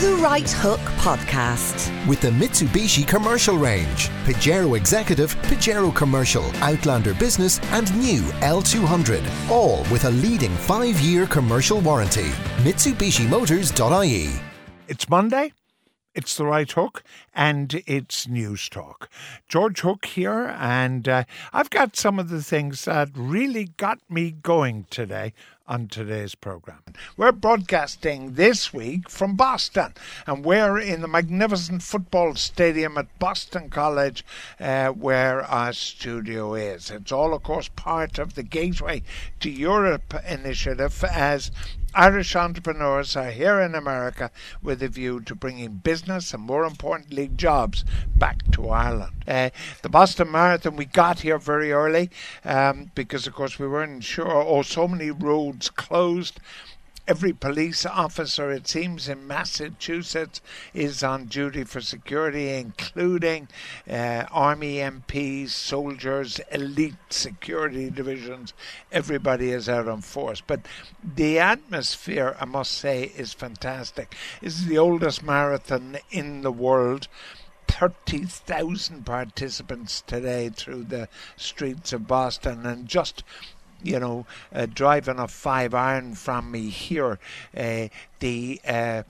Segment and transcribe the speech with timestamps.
[0.00, 2.08] The Right Hook Podcast.
[2.08, 9.22] With the Mitsubishi Commercial Range, Pajero Executive, Pajero Commercial, Outlander Business, and new L200.
[9.50, 12.30] All with a leading five year commercial warranty.
[12.64, 14.40] MitsubishiMotors.ie.
[14.88, 15.52] It's Monday.
[16.14, 17.04] It's the right hook
[17.34, 19.10] and it's news talk.
[19.48, 24.30] George Hook here, and uh, I've got some of the things that really got me
[24.30, 25.34] going today
[25.70, 26.82] on today's program.
[27.16, 29.94] We're broadcasting this week from Boston,
[30.26, 34.24] and we're in the magnificent football stadium at Boston College,
[34.58, 36.90] uh, where our studio is.
[36.90, 39.04] It's all, of course, part of the Gateway
[39.38, 41.52] to Europe initiative as
[41.92, 44.30] Irish entrepreneurs are here in America
[44.62, 47.84] with a view to bringing business and, more importantly, jobs
[48.16, 49.12] back to Ireland.
[49.26, 49.50] Uh,
[49.82, 52.10] the Boston Marathon, we got here very early
[52.44, 54.30] um, because, of course, we weren't sure.
[54.30, 55.10] Oh, so many
[55.60, 56.40] roads closed
[57.06, 60.40] every police officer, it seems, in Massachusetts
[60.72, 63.48] is on duty for security, including
[63.90, 68.54] uh, Army MPs, soldiers, elite security divisions.
[68.92, 70.40] Everybody is out on force.
[70.40, 70.60] But
[71.02, 74.14] the atmosphere, I must say, is fantastic.
[74.40, 77.08] It's the oldest marathon in the world.
[77.66, 83.24] 30,000 participants today through the streets of Boston, and just
[83.82, 87.18] you know, uh, driving a five iron from me here,
[87.56, 89.02] uh, the uh,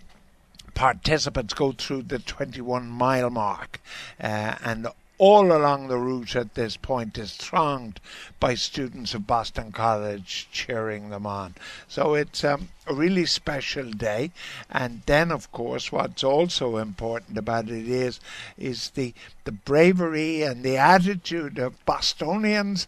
[0.75, 3.81] participants go through the 21 mile mark,
[4.21, 4.87] uh, and
[5.21, 8.01] all along the route at this point is thronged
[8.41, 11.55] by students of Boston College cheering them on.
[11.89, 14.31] So it's um, a really special day.
[14.71, 18.19] And then, of course, what's also important about it is
[18.57, 19.13] is the
[19.45, 22.87] the bravery and the attitude of Bostonians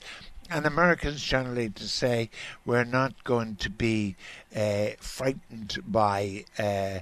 [0.52, 2.28] and Americans generally to say
[2.66, 4.16] we're not going to be
[4.54, 6.98] uh, frightened by uh,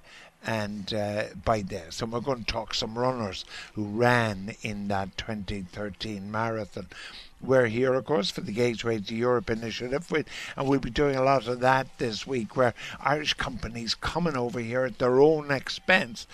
[0.47, 1.97] and uh, by this.
[1.97, 6.87] So we're going to talk some runners who ran in that 2013 marathon.
[7.43, 10.07] We're here, of course, for the Gateway to Europe initiative,
[10.57, 14.61] and we'll be doing a lot of that this week, where Irish companies coming over
[14.61, 16.27] here at their own expense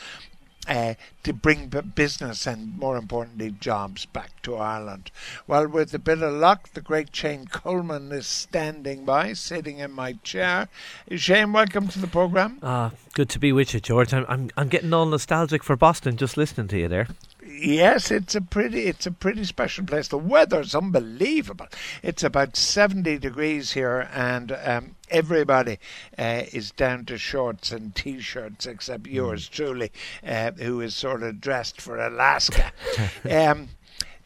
[0.69, 5.11] uh, to bring business and, more importantly, jobs back to Ireland.
[5.47, 9.93] Well, with a bit of luck, the great Shane Coleman is standing by, sitting in
[9.93, 10.69] my chair.
[11.11, 12.59] Shane, welcome to the programme.
[12.63, 14.13] Ah, good to be with you, George.
[14.13, 17.09] I'm, I'm, I'm getting all nostalgic for Boston just listening to you there.
[17.49, 20.09] Yes, it's a pretty it's a pretty special place.
[20.09, 21.69] The weather's unbelievable.
[22.03, 25.79] It's about seventy degrees here, and um, everybody
[26.19, 29.13] uh, is down to shorts and t-shirts except mm.
[29.13, 29.93] yours truly,
[30.27, 32.73] uh, who is sort of dressed for Alaska.
[33.31, 33.69] um,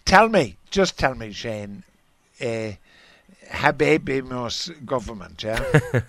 [0.05, 1.85] tell me, just tell me, Shane.
[2.41, 2.73] Uh,
[3.51, 6.03] Habemus government, yeah.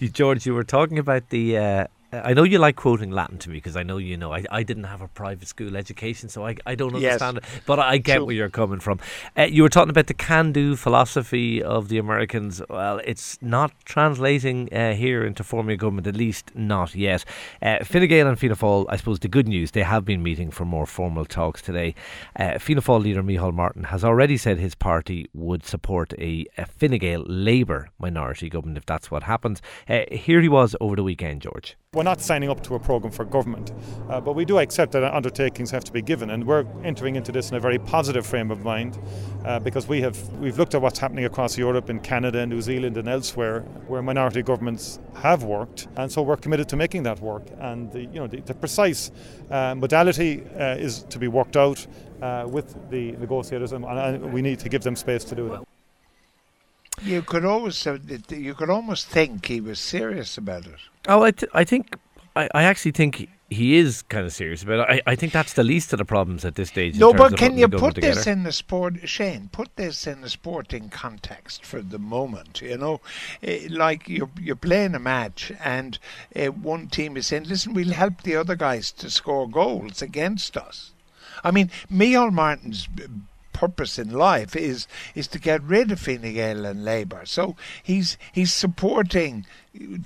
[0.12, 3.56] George, you were talking about the uh, I know you like quoting Latin to me
[3.56, 6.56] because I know you know I, I didn't have a private school education, so I,
[6.64, 7.54] I don't understand yes.
[7.56, 7.62] it.
[7.66, 9.00] But I get where you're coming from.
[9.36, 12.62] Uh, you were talking about the can do philosophy of the Americans.
[12.70, 17.24] Well, it's not translating uh, here into forming a government, at least not yet.
[17.60, 20.50] Uh, Fine Gael and Fianna Fáil, I suppose the good news, they have been meeting
[20.50, 21.94] for more formal talks today.
[22.38, 26.66] Uh, Fianna Fáil leader Micheál Martin has already said his party would support a, a
[26.66, 29.60] Fine Gael Labour minority government if that's what happens.
[29.88, 31.76] Uh, here he was over the weekend, George.
[31.96, 33.72] We're not signing up to a programme for government,
[34.10, 37.32] uh, but we do accept that undertakings have to be given, and we're entering into
[37.32, 38.98] this in a very positive frame of mind
[39.46, 42.98] uh, because we have we've looked at what's happening across Europe, in Canada, New Zealand,
[42.98, 47.44] and elsewhere, where minority governments have worked, and so we're committed to making that work.
[47.60, 49.10] And the, you know the, the precise
[49.50, 51.86] uh, modality uh, is to be worked out
[52.20, 55.64] uh, with the negotiators, and, and we need to give them space to do that.
[57.02, 57.86] You could always
[58.28, 60.80] you could almost think he was serious about it.
[61.08, 61.96] Oh, I, th- I think
[62.34, 65.02] I, I actually think he is kind of serious about it.
[65.06, 66.98] I, I think that's the least of the problems at this stage.
[66.98, 68.30] No, but can you put this together.
[68.32, 69.48] in the sport, Shane?
[69.52, 72.60] Put this in the sporting context for the moment.
[72.60, 73.00] You know,
[73.42, 75.98] eh, like you're you're playing a match, and
[76.34, 80.56] uh, one team is saying, "Listen, we'll help the other guys to score goals against
[80.56, 80.92] us."
[81.44, 82.88] I mean, Micheál Martin's
[83.56, 87.22] purpose in life is is to get rid of Fine Gael and Labour.
[87.24, 89.46] So he's he's supporting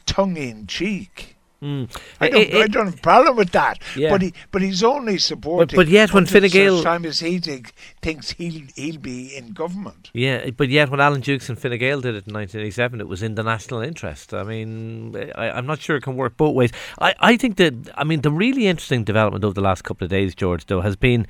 [0.06, 1.36] tongue in cheek.
[1.62, 1.94] Mm.
[2.20, 3.82] I, don't, it, it, I don't have a problem with that.
[3.94, 4.08] Yeah.
[4.08, 5.76] But he, but he's only supporting.
[5.76, 9.52] But, but yet, when Fine Gael time as he think, thinks he'll he'll be in
[9.52, 10.10] government.
[10.14, 13.22] Yeah, but yet when Alan Dukes and Fine Gael did it in 1987, it was
[13.22, 14.32] in the national interest.
[14.32, 16.70] I mean, I, am not sure it can work both ways.
[16.98, 20.10] I, I think that I mean the really interesting development over the last couple of
[20.10, 21.26] days, George, though, has been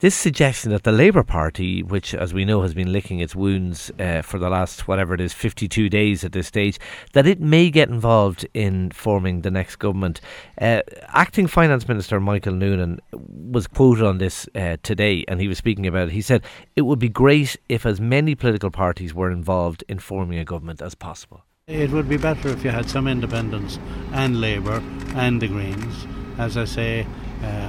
[0.00, 3.90] this suggestion that the Labour Party, which, as we know, has been licking its wounds
[3.98, 6.78] uh, for the last whatever it is, 52 days at this stage,
[7.14, 10.20] that it may get involved in forming the next government.
[10.60, 15.58] Uh, Acting Finance Minister Michael Noonan was quoted on this uh, today, and he was
[15.58, 16.12] speaking about it.
[16.12, 16.44] He said,
[16.76, 20.80] It would be great if as many political parties were involved in forming a government
[20.80, 21.42] as possible.
[21.66, 23.78] It would be better if you had some independents
[24.12, 24.82] and Labour
[25.16, 26.06] and the Greens.
[26.38, 27.06] As I say,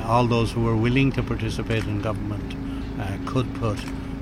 [0.06, 2.56] all those who were willing to participate in government
[3.00, 3.80] uh, could put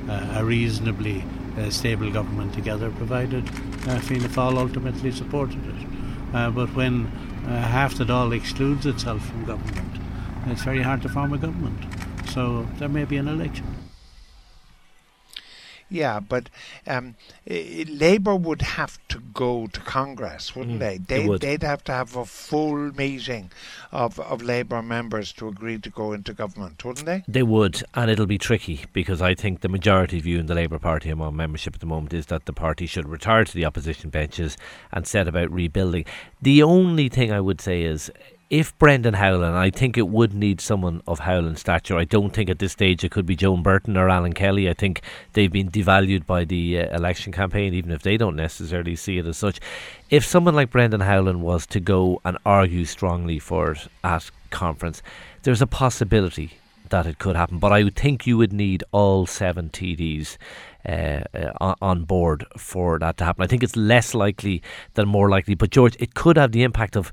[0.10, 1.24] uh, a reasonably
[1.58, 3.48] uh, stable government together, provided
[3.88, 5.88] uh, Fianna Fáil ultimately supported it.
[6.34, 7.06] Uh, but when
[7.48, 10.00] uh, half the Dáil excludes itself from government,
[10.48, 11.80] it's very hard to form a government.
[12.30, 13.77] So there may be an election.
[15.90, 16.50] Yeah, but
[16.86, 17.16] um,
[17.48, 20.98] Labour would have to go to Congress, wouldn't mm, they?
[20.98, 21.42] They would.
[21.42, 23.52] They'd have to have a full meeting
[23.92, 27.24] of, of Labour members to agree to go into government, wouldn't they?
[27.28, 30.80] They would, and it'll be tricky because I think the majority view in the Labour
[30.80, 34.10] Party among membership at the moment is that the party should retire to the opposition
[34.10, 34.58] benches
[34.92, 36.06] and set about rebuilding.
[36.42, 38.12] The only thing I would say is
[38.50, 41.98] if Brendan Howlin, I think it would need someone of Howlin's stature.
[41.98, 44.70] I don't think at this stage it could be Joan Burton or Alan Kelly.
[44.70, 45.02] I think
[45.34, 49.26] they've been devalued by the uh, election campaign, even if they don't necessarily see it
[49.26, 49.60] as such.
[50.10, 55.02] If someone like Brendan Howlin was to go and argue strongly for it at conference,
[55.44, 56.54] there's a possibility
[56.90, 57.60] that it could happen.
[57.60, 60.38] But I would think you would need all seven TDs
[60.88, 63.44] uh, uh, on board for that to happen.
[63.44, 64.62] I think it's less likely
[64.94, 65.54] than more likely.
[65.54, 67.12] But George, it could have the impact of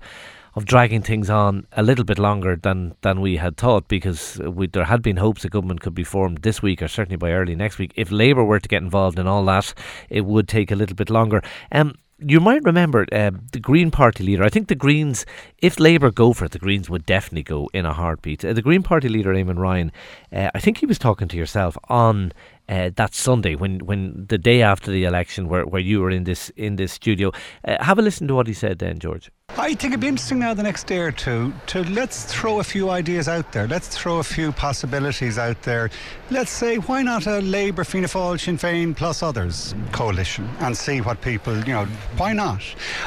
[0.56, 4.66] of dragging things on a little bit longer than, than we had thought because we,
[4.68, 7.56] there had been hopes a government could be formed this week or certainly by early
[7.56, 7.92] next week.
[7.96, 9.74] If Labour were to get involved in all that,
[10.08, 11.42] it would take a little bit longer.
[11.72, 14.44] Um, you might remember uh, the Green Party leader.
[14.44, 15.26] I think the Greens,
[15.58, 18.44] if Labour go for it, the Greens would definitely go in a heartbeat.
[18.44, 19.92] Uh, the Green Party leader, Eamon Ryan,
[20.32, 22.32] uh, I think he was talking to yourself on
[22.68, 26.24] uh, that Sunday when, when the day after the election, where, where you were in
[26.24, 27.32] this in this studio.
[27.66, 29.30] Uh, have a listen to what he said then, George.
[29.64, 32.64] I think it'd be interesting now the next day or two to let's throw a
[32.64, 33.68] few ideas out there.
[33.68, 35.90] Let's throw a few possibilities out there.
[36.30, 41.00] Let's say why not a Labour, Fianna Fáil, Sinn Féin plus others coalition and see
[41.00, 41.86] what people you know
[42.16, 42.62] why not?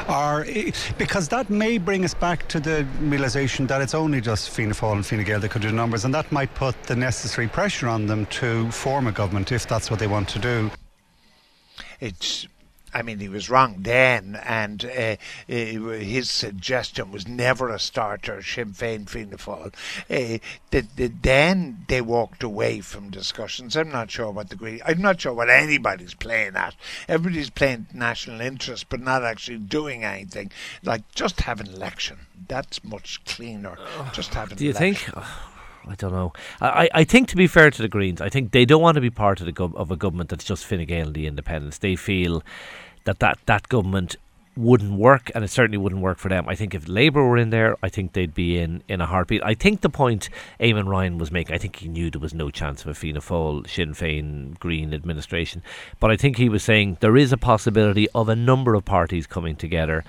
[0.10, 4.50] Or eh, because that may bring us back to the realization that it's only just
[4.50, 7.50] Fianna Fáil and Fine Gael that could do numbers, and that might put the necessary
[7.50, 10.72] pressure on them to form a government if that's what they want to do.
[12.00, 12.48] It's
[12.98, 15.18] I mean, he was wrong then, and uh, uh,
[15.48, 19.68] his suggestion was never a starter, Sinn Féin, Fianna Fáil.
[20.10, 20.40] Uh,
[20.72, 23.78] the, the, then they walked away from discussions.
[23.78, 26.74] I'm not sure what the Green, I'm not sure what anybody's playing at.
[27.08, 30.50] Everybody's playing national interest, but not actually doing anything.
[30.84, 32.18] Like just have an election.
[32.48, 33.78] That's much cleaner.
[34.12, 35.14] Just have an Do you election.
[35.14, 35.26] think?
[35.90, 36.34] I don't know.
[36.60, 39.02] I, I think to be fair to the Greens, I think they don't want to
[39.02, 41.78] be part of the gov- of a government that's just Fine Gael and the Independents.
[41.78, 42.44] They feel
[43.08, 44.16] that, that that government
[44.58, 46.50] wouldn't work, and it certainly wouldn't work for them.
[46.50, 49.44] I think if Labour were in there, I think they'd be in, in a heartbeat.
[49.44, 52.50] I think the point Eamon Ryan was making, I think he knew there was no
[52.50, 55.62] chance of a Fianna Fáil, Sinn Féin, Green administration,
[56.00, 59.28] but I think he was saying there is a possibility of a number of parties
[59.28, 60.04] coming together.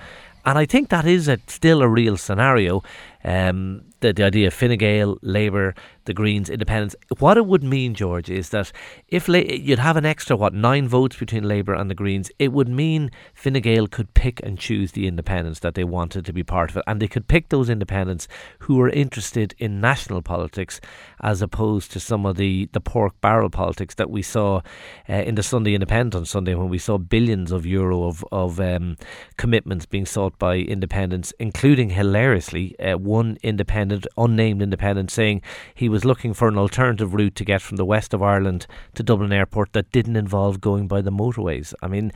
[0.46, 2.82] And I think that is a, still a real scenario.
[3.22, 5.74] Um, the, the idea of Fine Gael, Labour,
[6.08, 6.96] the Greens, Independents.
[7.20, 8.72] What it would mean, George, is that
[9.06, 12.52] if La- you'd have an extra what nine votes between Labour and the Greens, it
[12.52, 16.42] would mean Fine Gael could pick and choose the independents that they wanted to be
[16.42, 18.26] part of it, and they could pick those independents
[18.60, 20.80] who were interested in national politics,
[21.20, 24.62] as opposed to some of the the pork barrel politics that we saw
[25.08, 28.58] uh, in the Sunday Independent on Sunday when we saw billions of euro of of
[28.58, 28.96] um,
[29.36, 35.42] commitments being sought by independents, including hilariously uh, one independent, unnamed independent, saying
[35.74, 38.68] he was was looking for an alternative route to get from the west of Ireland
[38.94, 41.74] to Dublin Airport that didn't involve going by the motorways.
[41.82, 42.12] I mean,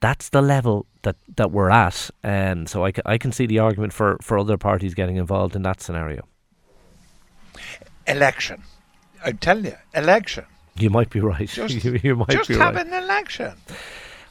[0.00, 2.10] that's the level that, that we're at.
[2.22, 5.62] And so I, I can see the argument for, for other parties getting involved in
[5.62, 6.28] that scenario.
[8.06, 8.62] Election.
[9.24, 10.44] I tell you, election.
[10.76, 11.48] You might be right.
[11.48, 12.86] Just, you, you might just have right.
[12.86, 13.54] an election.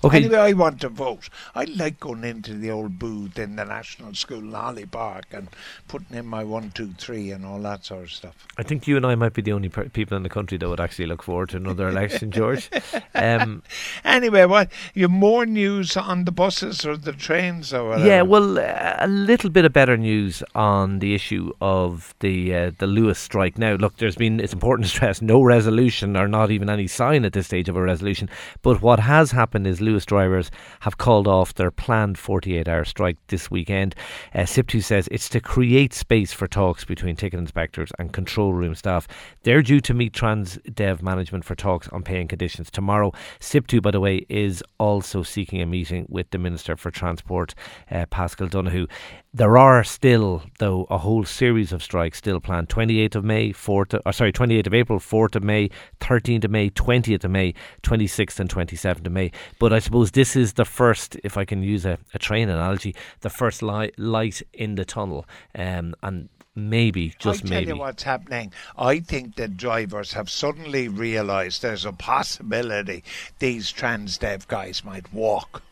[0.03, 0.17] Okay.
[0.17, 1.29] Anyway, I want to vote.
[1.53, 5.47] I like going into the old booth in the National School in Holly Park and
[5.87, 8.47] putting in my one, two, three, and all that sort of stuff.
[8.57, 10.67] I think you and I might be the only per- people in the country that
[10.67, 12.69] would actually look forward to another election, George.
[13.13, 13.61] Um,
[14.03, 18.07] anyway, what you have more news on the buses or the trains or whatever?
[18.07, 22.71] Yeah, well, uh, a little bit of better news on the issue of the uh,
[22.77, 23.57] the Luas strike.
[23.57, 27.25] Now, look, there's been it's important to stress no resolution or not even any sign
[27.25, 28.29] at this stage of a resolution.
[28.61, 33.17] But what has happened is Luas drivers have called off their planned 48 hour strike
[33.27, 33.95] this weekend.
[34.33, 38.75] Uh, SIPTU says it's to create space for talks between ticket inspectors and control room
[38.75, 39.07] staff.
[39.43, 43.11] They're due to meet Transdev management for talks on pay and conditions tomorrow.
[43.39, 47.53] SIPTU, by the way, is also seeking a meeting with the Minister for Transport,
[47.89, 48.87] uh, Paschal Donohoe.
[49.33, 52.67] There are still, though, a whole series of strikes still planned.
[52.67, 55.69] 28th of May, 4th, of, or sorry, 28th of April, 4th of May,
[56.01, 59.31] 13th of May, 20th of May, 26th and 27th of May.
[59.57, 62.95] But I suppose this is the first, if I can use a, a train analogy,
[63.19, 65.25] the first li- light in the tunnel.
[65.53, 67.65] Um, and maybe, just I maybe.
[67.65, 68.53] tell you what's happening.
[68.77, 73.03] I think the drivers have suddenly realised there's a possibility
[73.39, 75.63] these Transdev guys might walk.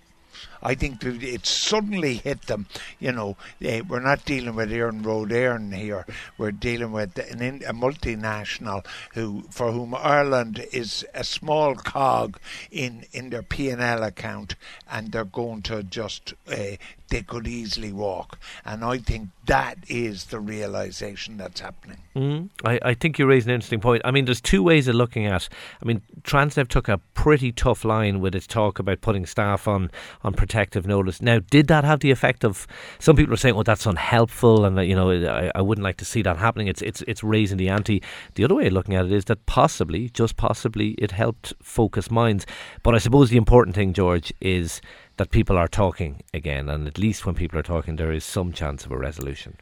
[0.61, 2.67] I think it suddenly hit them.
[2.99, 6.05] You know, eh, we're not dealing with Éireann Road here.
[6.37, 12.39] We're dealing with an a multinational who, for whom Ireland is a small cog
[12.71, 14.55] in in their P and L account,
[14.91, 16.75] and they're going to just uh,
[17.09, 18.39] they could easily walk.
[18.65, 21.97] And I think that is the realization that's happening.
[22.15, 24.01] Mm, I, I think you raise an interesting point.
[24.05, 25.49] I mean, there's two ways of looking at.
[25.81, 29.91] I mean, Transdev took a pretty tough line with its talk about putting staff on
[30.23, 31.21] on protective notice.
[31.21, 32.65] Now, did that have the effect of
[32.97, 35.97] some people are saying, "Oh, that's unhelpful," and uh, you know, I, I wouldn't like
[35.97, 36.67] to see that happening.
[36.67, 38.01] It's it's it's raising the ante.
[38.33, 42.09] The other way of looking at it is that possibly, just possibly, it helped focus
[42.09, 42.47] minds.
[42.81, 44.81] But I suppose the important thing, George, is
[45.17, 48.51] that people are talking again, and at least when people are talking, there is some
[48.51, 49.57] chance of a resolution.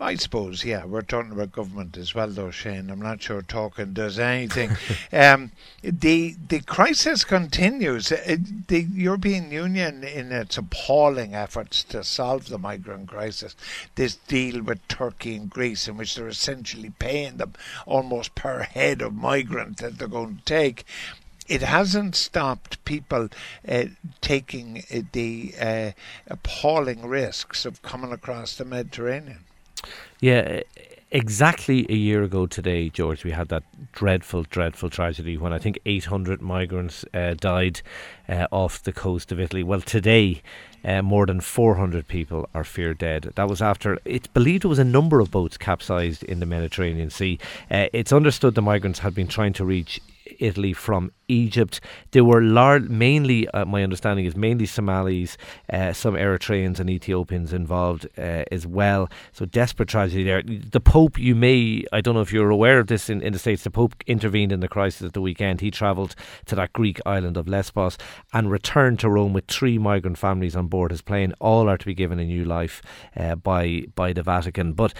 [0.00, 2.88] I suppose, yeah, we're talking about government as well, though, Shane.
[2.88, 4.76] I'm not sure talking does anything.
[5.12, 5.50] um,
[5.82, 8.12] the the crisis continues.
[8.12, 8.36] Uh,
[8.68, 13.56] the European Union, in its appalling efforts to solve the migrant crisis,
[13.96, 19.02] this deal with Turkey and Greece, in which they're essentially paying them almost per head
[19.02, 20.84] of migrant that they're going to take,
[21.48, 23.30] it hasn't stopped people
[23.66, 23.86] uh,
[24.20, 25.90] taking uh, the uh,
[26.28, 29.44] appalling risks of coming across the Mediterranean.
[30.20, 30.62] Yeah,
[31.10, 35.78] exactly a year ago today, George, we had that dreadful, dreadful tragedy when I think
[35.86, 37.82] 800 migrants uh, died
[38.28, 39.62] uh, off the coast of Italy.
[39.62, 40.42] Well, today,
[40.84, 43.32] uh, more than 400 people are feared dead.
[43.36, 47.10] That was after it's believed there was a number of boats capsized in the Mediterranean
[47.10, 47.38] Sea.
[47.70, 50.00] Uh, it's understood the migrants had been trying to reach
[50.40, 51.80] Italy from Egypt.
[52.10, 55.36] There were lar- mainly, uh, my understanding is mainly Somalis,
[55.72, 59.08] uh, some Eritreans and Ethiopians involved uh, as well.
[59.32, 60.42] So desperate tragedy there.
[60.42, 63.38] The Pope, you may, I don't know if you're aware of this in, in the
[63.38, 65.60] States, the Pope intervened in the crisis at the weekend.
[65.60, 66.14] He travelled
[66.46, 67.98] to that Greek island of Lesbos
[68.32, 71.34] and returned to Rome with three migrant families on board his plane.
[71.40, 72.82] All are to be given a new life
[73.16, 74.72] uh, by by the Vatican.
[74.72, 74.94] But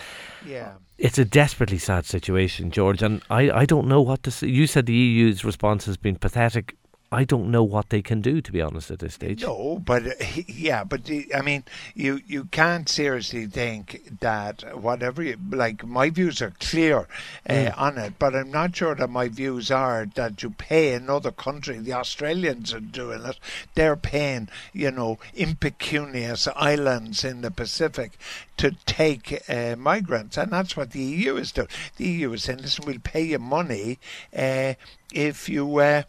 [0.47, 4.49] yeah it's a desperately sad situation, George, and I, I don't know what to say.
[4.49, 6.76] You said the EU's response has been pathetic.
[7.10, 9.42] I don't know what they can do, to be honest, at this stage.
[9.42, 10.12] No, but uh,
[10.46, 15.86] yeah, but I mean, you you can't seriously think that whatever you like.
[15.86, 17.08] My views are clear
[17.48, 17.78] uh, mm.
[17.78, 21.78] on it, but I'm not sure that my views are that you pay another country.
[21.78, 23.38] The Australians are doing it;
[23.74, 28.18] they're paying, you know, impecunious islands in the Pacific
[28.58, 31.68] to take uh, migrants, and that's what the EU is doing.
[31.96, 33.98] The EU is saying, "Listen, we'll pay you money
[34.36, 34.74] uh,
[35.10, 36.06] if you."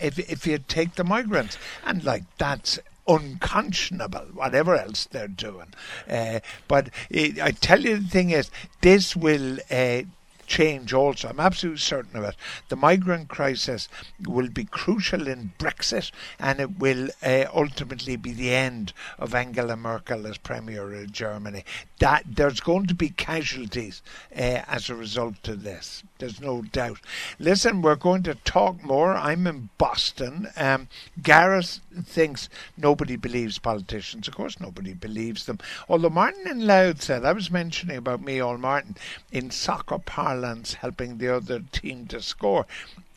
[0.00, 5.72] If if you take the migrants, and like that's unconscionable, whatever else they're doing.
[6.10, 8.50] Uh, but it, I tell you, the thing is,
[8.80, 10.02] this will uh,
[10.46, 11.28] change also.
[11.28, 12.36] I'm absolutely certain of it.
[12.68, 13.88] The migrant crisis
[14.26, 19.76] will be crucial in Brexit and it will uh, ultimately be the end of Angela
[19.76, 21.64] Merkel as Premier of Germany.
[21.98, 24.02] That There's going to be casualties
[24.34, 26.02] uh, as a result of this.
[26.18, 27.00] There's no doubt.
[27.38, 29.14] Listen, we're going to talk more.
[29.14, 30.48] I'm in Boston.
[30.56, 30.88] Um,
[31.22, 34.28] Gareth thinks nobody believes politicians.
[34.28, 35.58] Of course, nobody believes them.
[35.88, 38.96] Although Martin and Loud said, I was mentioning about Micheál Martin
[39.32, 39.98] in soccer
[40.36, 42.66] parlance helping the other team to score.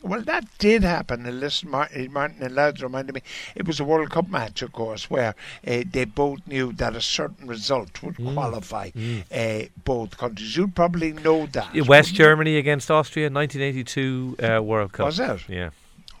[0.02, 1.26] Well, that did happen.
[1.26, 3.22] And listen, Martin, Martin and Lads reminded me
[3.54, 5.34] it was a World Cup match, of course, where
[5.66, 8.32] uh, they both knew that a certain result would mm.
[8.32, 9.24] qualify mm.
[9.30, 10.56] Uh, both countries.
[10.56, 11.86] You'd probably know that.
[11.86, 15.06] West Germany against Austria, 1982 uh, World Cup.
[15.06, 15.40] Was it?
[15.48, 15.70] Yeah.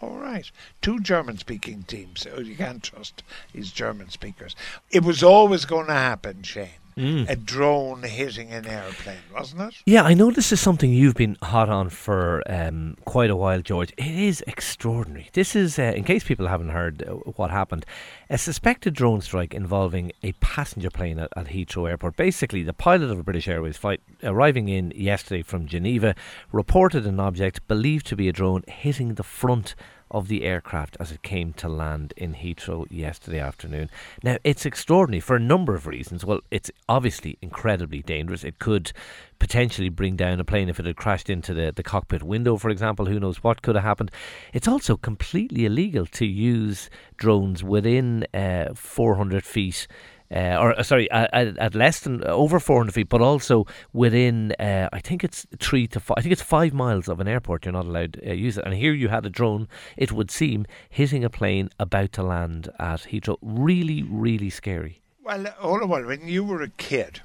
[0.02, 0.50] All right.
[0.82, 2.20] Two German speaking teams.
[2.20, 3.22] So you can't trust
[3.54, 4.54] these German speakers.
[4.90, 7.28] It was always going to happen, Shane mm.
[7.28, 9.74] a drone hitting an airplane, wasn't it?
[9.86, 13.62] Yeah, I know this is something you've been hot on for um, quite a while,
[13.62, 13.92] George.
[13.96, 15.28] It is extraordinary.
[15.32, 17.86] This is, uh, in case people haven't heard uh, what happened,
[18.28, 22.16] a suspected drone strike involving a passenger plane at, at Heathrow Airport.
[22.16, 26.14] Basically, the pilot of a British Airways flight arriving in yesterday from Geneva
[26.52, 29.74] reported an object believed to be a drone hitting the front
[30.10, 33.90] of the aircraft as it came to land in Heathrow yesterday afternoon.
[34.22, 36.24] Now, it's extraordinary for a number of reasons.
[36.24, 38.44] Well, it's obviously incredibly dangerous.
[38.44, 38.92] It could
[39.38, 42.70] potentially bring down a plane if it had crashed into the, the cockpit window, for
[42.70, 43.06] example.
[43.06, 44.10] Who knows what could have happened?
[44.52, 49.86] It's also completely illegal to use drones within uh, 400 feet
[50.34, 54.52] uh, or uh, sorry, at, at, less than uh, over 400 feet, but also within,
[54.52, 57.64] uh, I think it's three to five, I think it's five miles of an airport.
[57.64, 58.64] You're not allowed to uh, use it.
[58.64, 62.68] And here you had a drone, it would seem, hitting a plane about to land
[62.78, 63.38] at Heathrow.
[63.42, 65.00] Really, really scary.
[65.24, 67.20] Well, all of all, when you were a kid,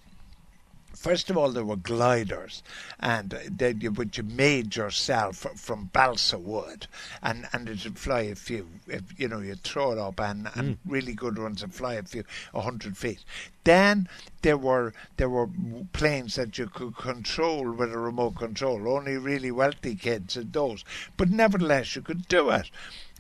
[0.96, 2.64] First of all, there were gliders,
[3.00, 6.88] and they, which you made yourself from balsa wood,
[7.22, 8.68] and and it would fly a few.
[8.88, 10.78] If, you know, you throw it up, and, and mm.
[10.86, 12.24] really good ones would fly a few,
[12.54, 13.24] a hundred feet.
[13.66, 14.08] Then
[14.42, 15.50] there were there were
[15.92, 18.88] planes that you could control with a remote control.
[18.88, 20.86] Only really wealthy kids had those,
[21.18, 22.70] but nevertheless you could do it.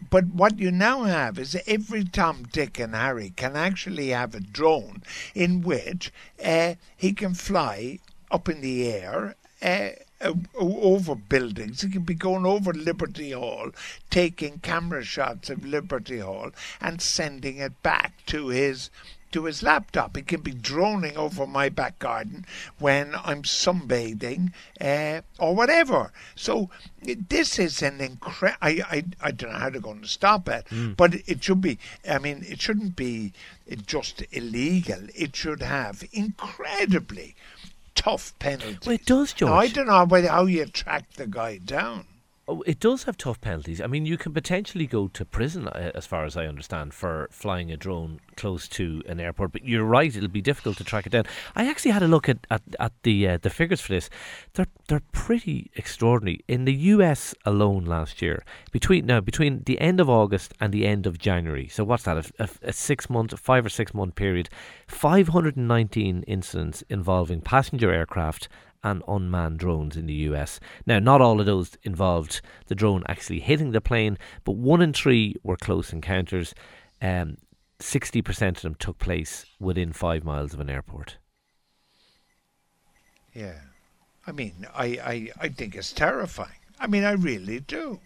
[0.10, 4.40] But what you now have is every Tom, Dick, and Harry can actually have a
[4.40, 6.12] drone in which
[6.44, 8.00] uh, he can fly
[8.30, 9.36] up in the air.
[9.62, 9.90] Uh,
[10.56, 11.82] over buildings.
[11.82, 13.72] He can be going over Liberty Hall,
[14.10, 18.90] taking camera shots of Liberty Hall and sending it back to his
[19.32, 20.15] to his laptop.
[20.15, 22.46] He can be droning over my back garden
[22.79, 26.12] when I'm sunbathing uh, or whatever.
[26.36, 26.70] So
[27.01, 28.58] this is an incredible.
[28.62, 30.96] I, I, I don't know how they're going to stop it, mm.
[30.96, 31.79] but it should be.
[32.10, 33.34] I mean, it shouldn't be
[33.86, 35.08] just illegal.
[35.13, 37.36] It should have incredibly
[37.96, 38.86] tough penalties.
[38.86, 39.50] Well, it does, George.
[39.50, 42.05] Now, I don't know how you track the guy down.
[42.48, 43.82] Oh, it does have tough penalties.
[43.82, 47.28] I mean, you can potentially go to prison, uh, as far as I understand, for
[47.32, 49.52] flying a drone close to an airport.
[49.52, 51.25] But you're right; it'll be difficult to track it down.
[51.56, 54.12] I actually had a look at at, at the uh, the figures for this.
[54.54, 56.42] They're they're pretty extraordinary.
[56.48, 57.34] In the U.S.
[57.46, 61.68] alone last year, between now between the end of August and the end of January.
[61.68, 62.18] So what's that?
[62.18, 64.50] A, a, a six month, five or six month period.
[64.86, 68.50] Five hundred and nineteen incidents involving passenger aircraft
[68.86, 70.60] and unmanned drones in the US.
[70.86, 74.94] Now, not all of those involved the drone actually hitting the plane, but one in
[74.94, 76.54] three were close encounters.
[77.01, 77.38] Um,
[77.80, 81.18] 60% of them took place within five miles of an airport.
[83.34, 83.60] Yeah.
[84.27, 86.62] I mean, I, I, I think it's terrifying.
[86.80, 88.00] I mean, I really do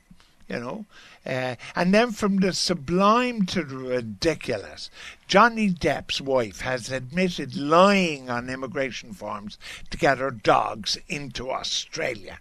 [0.50, 0.86] you know.
[1.26, 4.90] Uh, and then from the sublime to the ridiculous,
[5.28, 9.58] Johnny Depp's wife has admitted lying on immigration forms
[9.92, 12.40] to get her dogs into Australia.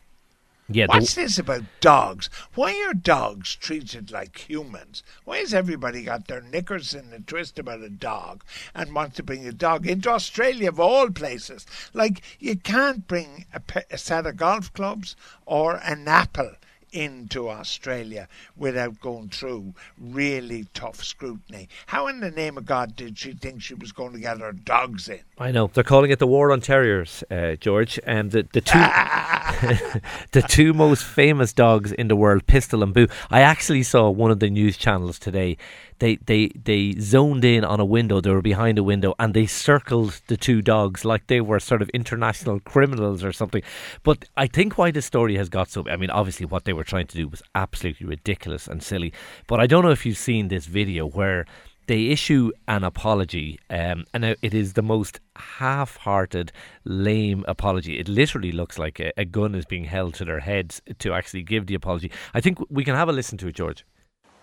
[0.70, 2.28] Yeah, What's this about dogs?
[2.54, 5.02] Why are dogs treated like humans?
[5.24, 8.44] Why has everybody got their knickers in a twist about a dog
[8.74, 11.64] and wants to bring a dog into Australia of all places?
[11.94, 15.16] Like, you can't bring a, a set of golf clubs
[15.46, 16.56] or an apple
[16.92, 21.68] into Australia without going through really tough scrutiny.
[21.86, 24.52] How in the name of God did she think she was going to get her
[24.52, 25.20] dogs in?
[25.38, 28.78] I know they're calling it the war on terriers, uh, George, and the, the two
[30.32, 33.08] the two most famous dogs in the world, Pistol and Boo.
[33.30, 35.56] I actually saw one of the news channels today
[35.98, 39.46] they, they, they zoned in on a window, they were behind a window, and they
[39.46, 43.62] circled the two dogs like they were sort of international criminals or something.
[44.02, 46.84] But I think why the story has got so, I mean, obviously what they were
[46.84, 49.12] trying to do was absolutely ridiculous and silly.
[49.46, 51.46] But I don't know if you've seen this video where
[51.88, 56.52] they issue an apology, um, and it is the most half-hearted,
[56.84, 57.98] lame apology.
[57.98, 61.42] It literally looks like a, a, gun is being held to their heads to actually
[61.44, 62.12] give the apology.
[62.34, 63.86] I think we can have a listen to it, George.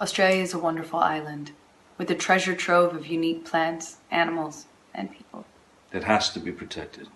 [0.01, 1.51] Australia is a wonderful island
[1.97, 5.45] with a treasure trove of unique plants, animals, and people.
[5.93, 7.07] It has to be protected.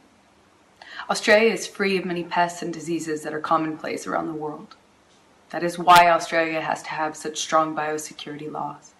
[1.10, 4.78] Australia is free of many pests and diseases that are commonplace around the world.
[5.50, 8.94] That is why Australia has to have such strong biosecurity laws.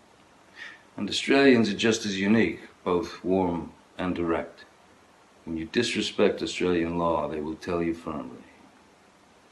[0.98, 4.66] And Australians are just as unique, both warm and direct.
[5.46, 8.44] When you disrespect Australian law, they will tell you firmly.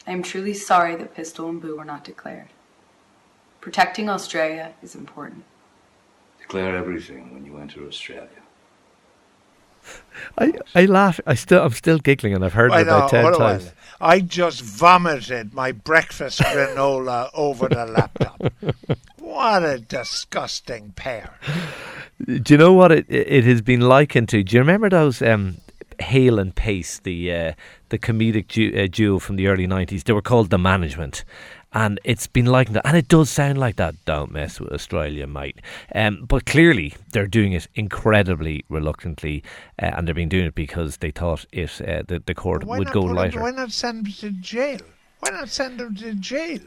[0.06, 2.50] I am truly sorry that Pistol and Boo were not declared.
[3.68, 5.44] Protecting Australia is important.
[6.40, 8.30] Declare everything when you enter Australia.
[10.38, 11.20] I, I laugh.
[11.28, 13.74] I still I'm still giggling, and I've heard it about ten times.
[14.00, 18.54] I just vomited my breakfast granola over the laptop.
[19.20, 21.38] What a disgusting pair!
[22.26, 24.44] Do you know what it it has been likened to?
[24.44, 25.58] Do you remember those um,
[26.00, 27.54] Hale and Pace, the uh,
[27.90, 30.06] the comedic du- uh, duo from the early nineties?
[30.06, 31.26] They were called the Management,
[31.78, 33.94] and it's been like that, and it does sound like that.
[34.06, 35.62] Don't mess with Australia, mate.
[35.94, 39.44] Um, but clearly, they're doing it incredibly reluctantly,
[39.80, 42.90] uh, and they've been doing it because they thought it uh, the the court would
[42.90, 43.42] go lighter.
[43.42, 44.80] why not send them to jail?
[45.20, 46.62] Why not send them to jail?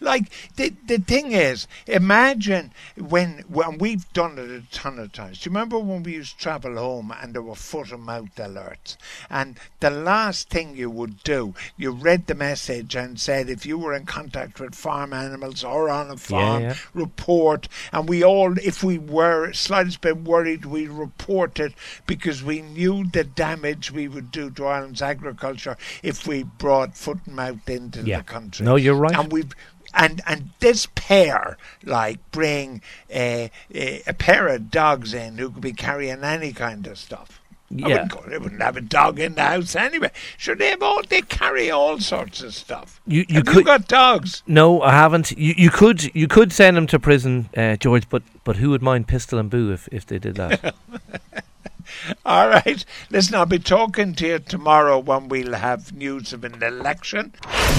[0.00, 5.40] Like the the thing is, imagine when when we've done it a ton of times.
[5.40, 8.34] Do you remember when we used to travel home and there were foot and mouth
[8.36, 8.96] alerts,
[9.30, 13.78] and the last thing you would do, you read the message and said if you
[13.78, 16.76] were in contact with farm animals or on a farm, yeah, yeah.
[16.94, 17.68] report.
[17.92, 21.74] And we all, if we were slightest bit worried, we reported
[22.06, 27.18] because we knew the damage we would do to Ireland's agriculture if we brought foot
[27.26, 28.18] and mouth into yeah.
[28.18, 28.64] the country.
[28.64, 29.16] No, you're right.
[29.16, 29.54] And we've
[29.96, 35.62] and and this pair like bring a, a, a pair of dogs in who could
[35.62, 37.40] be carrying any kind of stuff.
[37.68, 37.86] Yeah.
[37.86, 40.12] I wouldn't, they wouldn't have a dog in the house anyway.
[40.36, 41.02] Should they have all?
[41.02, 43.00] They carry all sorts of stuff.
[43.06, 44.44] You, you have could, you got dogs?
[44.46, 45.32] No, I haven't.
[45.32, 48.08] You, you could you could send them to prison, uh, George.
[48.08, 50.76] But but who would mind pistol and boo if, if they did that?
[52.26, 52.84] All right.
[53.10, 57.32] Listen, I'll be talking to you tomorrow when we'll have news of an election.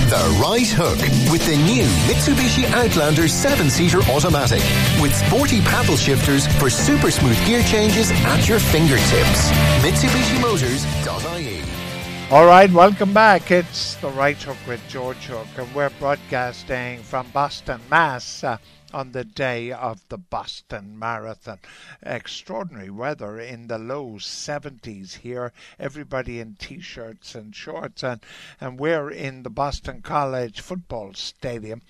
[0.10, 1.00] The Right Hook
[1.32, 4.62] with the new Mitsubishi Outlander 7 seater automatic
[5.02, 9.52] with sporty paddle shifters for super smooth gear changes at your fingertips.
[9.82, 11.87] MitsubishiMotors.ie.
[12.30, 13.52] All right, welcome back.
[13.52, 18.44] It's The Right Hook with George Hook, and we're broadcasting from Boston, Mass.
[18.44, 18.58] Uh,
[18.94, 21.60] on the day of the Boston Marathon.
[22.04, 25.52] Extraordinary weather in the low 70s here.
[25.80, 28.04] Everybody in t shirts and shorts.
[28.04, 28.22] And,
[28.60, 31.82] and we're in the Boston College football stadium.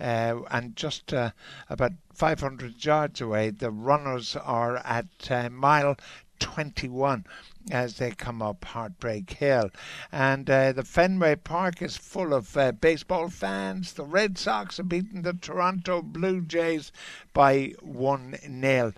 [0.00, 1.30] Uh, and just uh,
[1.68, 5.96] about 500 yards away, the runners are at uh, mile
[6.38, 7.24] 21
[7.70, 9.70] as they come up Heartbreak Hill.
[10.12, 13.92] And uh, the Fenway Park is full of uh, baseball fans.
[13.94, 16.92] The Red Sox have beaten the Toronto Blue Jays
[17.32, 18.92] by 1 0.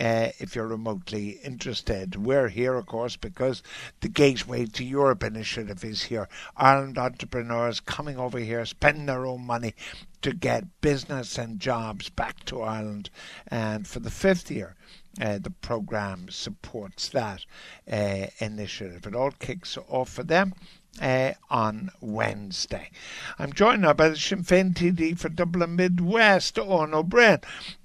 [0.00, 2.16] Uh, if you're remotely interested.
[2.16, 3.62] We're here, of course, because
[4.00, 6.30] the Gateway to Europe initiative is here.
[6.56, 9.74] Ireland entrepreneurs coming over here, spending their own money
[10.22, 13.10] to get business and jobs back to Ireland.
[13.48, 14.76] And for the fifth year,
[15.20, 17.44] uh, the program supports that
[17.90, 19.06] uh, initiative.
[19.06, 20.54] It all kicks off for them.
[21.00, 22.90] Uh, on Wednesday.
[23.38, 27.40] I'm joined now by the Sinn Féin TD for Dublin Midwest, Eoin O'Broin.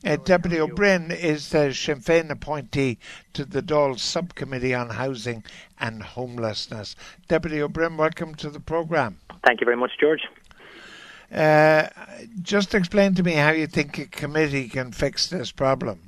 [0.06, 3.00] Uh, Deputy O'Broin is the Sinn Féin appointee
[3.32, 5.46] to the Dáil Subcommittee on Housing
[5.80, 6.98] and Homelessness.
[7.30, 9.20] Deputy O'Broin, welcome to the programme.
[9.46, 10.28] Thank you very much, George.
[11.32, 11.88] Uh,
[12.42, 16.07] just explain to me how you think a committee can fix this problem.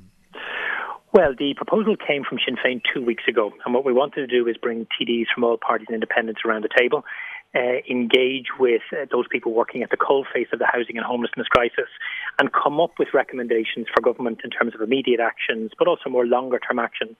[1.12, 4.28] Well, the proposal came from Sinn Féin two weeks ago, and what we wanted to
[4.28, 7.04] do is bring TDs from all parties and independents around the table,
[7.52, 11.48] uh, engage with uh, those people working at the coalface of the housing and homelessness
[11.48, 11.90] crisis,
[12.38, 16.26] and come up with recommendations for government in terms of immediate actions, but also more
[16.26, 17.16] longer term actions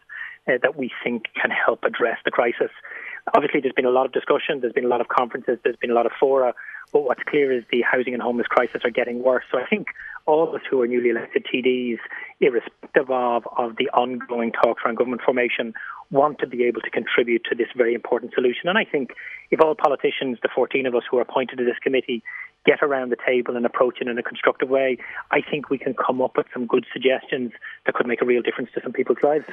[0.46, 2.70] uh, that we think can help address the crisis.
[3.34, 5.90] Obviously, there's been a lot of discussion, there's been a lot of conferences, there's been
[5.90, 6.54] a lot of fora,
[6.92, 9.44] but what's clear is the housing and homeless crisis are getting worse.
[9.50, 9.88] So I think
[10.26, 11.98] all of us who are newly elected TDs,
[12.40, 15.74] irrespective of, of the ongoing talks around government formation,
[16.10, 18.68] want to be able to contribute to this very important solution.
[18.68, 19.12] And I think
[19.50, 22.22] if all politicians, the 14 of us who are appointed to this committee,
[22.66, 24.98] get around the table and approach it in a constructive way,
[25.30, 27.52] I think we can come up with some good suggestions
[27.86, 29.46] that could make a real difference to some people's lives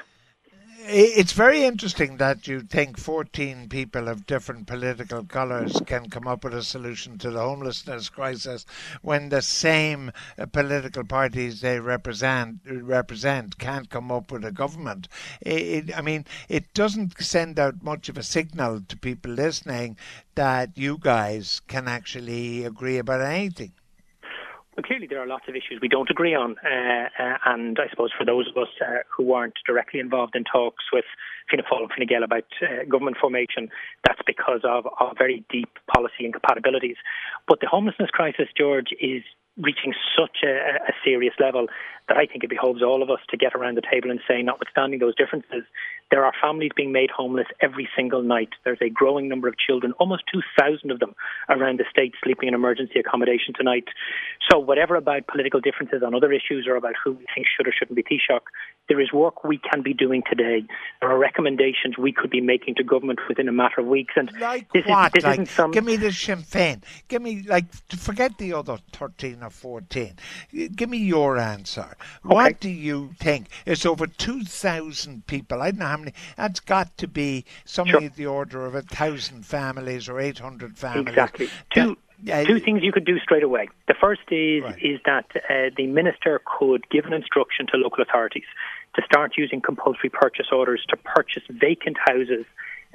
[0.89, 6.45] it's very interesting that you think 14 people of different political colours can come up
[6.45, 8.65] with a solution to the homelessness crisis
[9.01, 15.09] when the same uh, political parties they represent represent can't come up with a government.
[15.41, 19.97] It, I mean, it doesn't send out much of a signal to people listening
[20.35, 23.73] that you guys can actually agree about anything.
[24.85, 28.11] Clearly, there are lots of issues we don't agree on, uh, uh, and I suppose
[28.15, 31.05] for those of us uh, who aren't directly involved in talks with
[31.49, 33.69] Fianna Fáil and Fine Gael about uh, government formation,
[34.05, 36.97] that's because of, of very deep policy incompatibilities.
[37.47, 39.23] But the homelessness crisis, George, is
[39.57, 41.65] reaching such a, a serious level
[42.07, 44.43] that I think it behoves all of us to get around the table and say,
[44.43, 45.63] notwithstanding those differences,
[46.09, 48.49] there are families being made homeless every single night.
[48.63, 51.13] There's a growing number of children, almost 2,000 of them
[51.49, 53.85] around the state sleeping in emergency accommodation tonight.
[54.49, 57.73] So, whatever about political differences on other issues or about who we think should or
[57.77, 58.39] shouldn't be Taoiseach,
[58.87, 60.63] there is work we can be doing today.
[61.01, 64.13] There are recommendations we could be making to government within a matter of weeks.
[64.15, 65.17] And like this what?
[65.17, 65.71] Is, this like, some...
[65.71, 66.83] Give me the Sinn Féin.
[67.09, 70.13] Give me, like, forget the other 13 or 14.
[70.73, 71.97] Give me your answer.
[72.25, 72.33] Okay.
[72.33, 73.49] What do you think?
[73.65, 75.61] It's over 2,000 people.
[75.61, 76.13] I don't know many.
[76.35, 78.09] That's got to be something sure.
[78.09, 81.07] the order of a thousand families or 800 families.
[81.09, 81.49] Exactly.
[81.73, 81.97] Two,
[82.31, 83.69] uh, two things you could do straight away.
[83.87, 84.77] The first is right.
[84.81, 88.45] is that uh, the minister could give an instruction to local authorities
[88.95, 92.45] to start using compulsory purchase orders to purchase vacant houses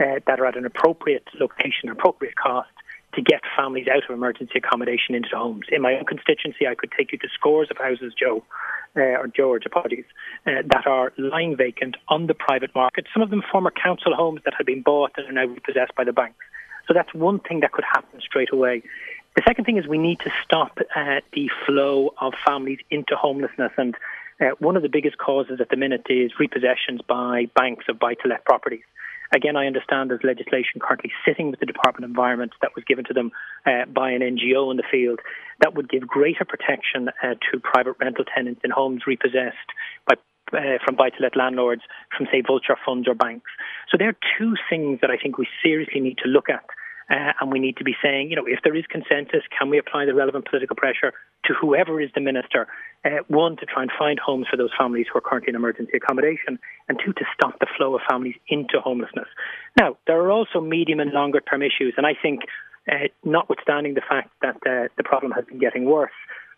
[0.00, 2.70] uh, that are at an appropriate location, appropriate cost
[3.14, 5.66] to get families out of emergency accommodation into homes.
[5.70, 8.42] In my own constituency, I could take you to scores of houses, Joe,
[8.96, 10.04] uh, or George, apologies,
[10.46, 13.06] uh, that are lying vacant on the private market.
[13.12, 16.04] Some of them former council homes that had been bought and are now repossessed by
[16.04, 16.44] the banks.
[16.88, 18.82] So that's one thing that could happen straight away.
[19.36, 23.72] The second thing is we need to stop uh, the flow of families into homelessness.
[23.78, 23.94] And
[24.40, 28.14] uh, one of the biggest causes at the minute is repossessions by banks of buy
[28.14, 28.84] to let properties.
[29.34, 33.04] Again, I understand there's legislation currently sitting with the Department of Environment that was given
[33.06, 33.30] to them
[33.64, 35.20] uh, by an NGO in the field
[35.60, 39.56] that would give greater protection uh, to private rental tenants in homes repossessed
[40.06, 40.14] by
[40.52, 41.80] uh, from buy-to-let landlords,
[42.14, 43.50] from say vulture funds or banks.
[43.90, 46.64] So there are two things that I think we seriously need to look at
[47.08, 49.78] uh, and we need to be saying, you know, if there is consensus, can we
[49.78, 51.12] apply the relevant political pressure
[51.44, 52.66] to whoever is the minister?
[53.04, 55.96] Uh, one, to try and find homes for those families who are currently in emergency
[55.96, 59.26] accommodation, and two, to stop the flow of families into homelessness.
[59.78, 62.42] Now, there are also medium and longer term issues, and I think,
[62.90, 66.12] uh, notwithstanding the fact that uh, the problem has been getting worse,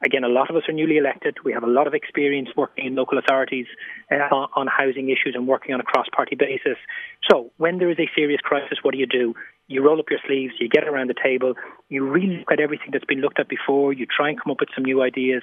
[0.04, 1.38] Again, a lot of us are newly elected.
[1.44, 3.66] We have a lot of experience working in local authorities
[4.12, 6.76] uh, on, housing issues and working on a cross party basis.
[7.30, 9.34] So, when there is a serious crisis, what do you do?
[9.66, 11.54] You roll up your sleeves, you get around the table,
[11.88, 14.60] you really look at everything that's been looked at before, you try and come up
[14.60, 15.42] with some new ideas,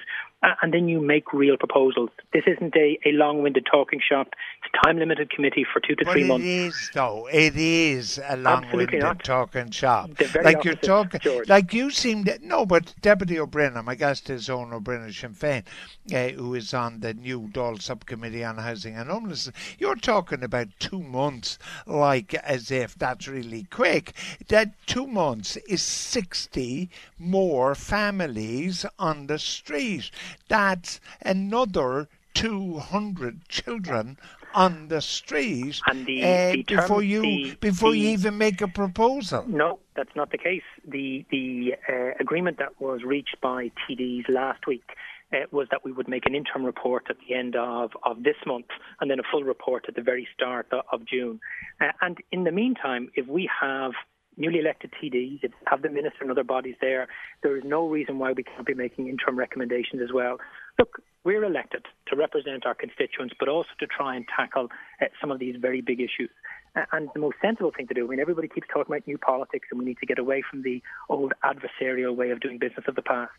[0.60, 2.10] and then you make real proposals.
[2.32, 5.94] This isn't a, a long winded talking shop, it's a time limited committee for two
[5.96, 6.44] to but three months.
[6.44, 7.28] It is, though.
[7.32, 10.10] It is a long winded talking shop.
[10.42, 11.48] Like you're talking, George.
[11.48, 15.64] like you seem to, no, but Deputy O'Broin, my guest is Eoin O'Broin Sinn Féin,
[16.12, 19.56] uh, who is on the new Dáil subcommittee on housing and homelessness.
[19.78, 24.11] You're talking about two months, like as if that's really quick.
[24.48, 30.10] That two months is 60 more families on the street.
[30.48, 34.18] That's another 200 children
[34.54, 38.68] on the street and the, uh, the before you the, before you even make a
[38.68, 39.44] proposal.
[39.46, 40.62] No, that's not the case.
[40.86, 44.84] The the uh, agreement that was reached by TDs last week
[45.32, 48.36] uh, was that we would make an interim report at the end of, of this
[48.46, 48.66] month
[49.00, 51.40] and then a full report at the very start of, June.
[51.80, 53.92] Uh, and in the meantime, if we have
[54.36, 57.08] newly elected TDs, if have the minister and other bodies there,
[57.42, 60.38] there is no reason why we can't be making interim recommendations as well.
[60.78, 64.68] Look, we're elected to represent our constituents, but also to try and tackle
[65.00, 66.30] uh, some of these very big issues.
[66.74, 69.18] Uh, and the most sensible thing to do, I mean, everybody keeps talking about new
[69.18, 72.84] politics, and we need to get away from the old adversarial way of doing business
[72.88, 73.32] of the past.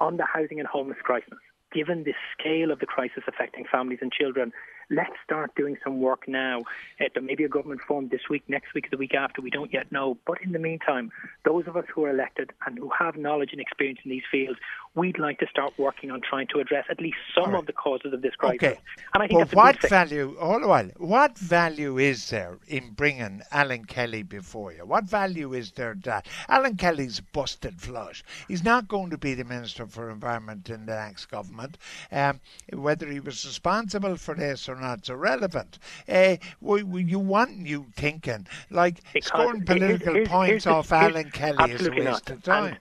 [0.00, 1.38] On the housing and homeless crisis,
[1.72, 4.52] given the scale of the crisis affecting families and children,
[4.90, 6.60] let's start doing some work now.
[7.00, 9.40] Uh, there may be a government formed this week, next week, or the week after.
[9.40, 10.18] We don't yet know.
[10.26, 11.10] But in the meantime,
[11.44, 14.58] those of us who are elected and who have knowledge and experience in these fields,
[14.94, 17.58] we'd like to start working on trying to address at least some right.
[17.58, 18.62] of the causes of this crisis.
[18.62, 18.80] Okay.
[19.12, 20.36] And I think well, what value?
[20.38, 20.90] While.
[20.96, 24.84] What value is there in bringing Alan Kelly before you?
[24.84, 28.22] What value is there that Alan Kelly's busted flush?
[28.48, 31.78] He's not going to be the Minister for Environment in the next government.
[32.12, 32.40] Um,
[32.72, 35.78] whether he was responsible for this or not, it's irrelevant.
[36.08, 40.88] Uh, we, we, you want new thinking, like because scoring political here's, points here's off
[40.88, 42.30] the, Alan Kelly is a waste not.
[42.30, 42.64] of time.
[42.64, 42.78] And,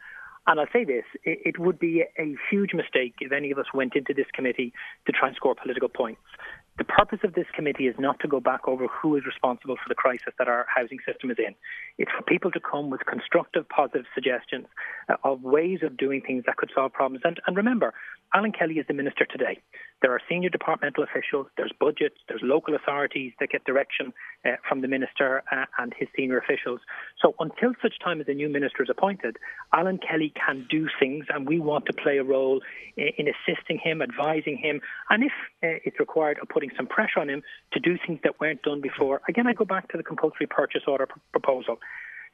[0.47, 3.67] and I'll say this it, it would be a huge mistake if any of us
[3.73, 4.73] went into this committee
[5.05, 6.21] to try and score political points.
[6.77, 9.87] The purpose of this committee is not to go back over who is responsible for
[9.89, 11.53] the crisis that our housing system is in.
[11.99, 14.65] It's for people to come with constructive, positive suggestions
[15.07, 17.21] uh, of ways of doing things that could solve problems.
[17.25, 17.93] And, and remember,
[18.33, 19.59] Alan Kelly is the minister today.
[20.01, 24.11] There are senior departmental officials, there's budgets, there's local authorities that get direction
[24.43, 26.81] uh, from the minister uh, and his senior officials.
[27.21, 29.37] So until such time as a new minister is appointed,
[29.71, 32.61] Alan Kelly can do things, and we want to play a role
[32.97, 34.81] in, in assisting him, advising him,
[35.11, 35.31] and if
[35.63, 38.79] uh, it's required, of putting some pressure on him to do things that weren't done
[38.81, 39.21] before.
[39.27, 41.79] Again, I go back to the compulsory purchase order pr- proposal.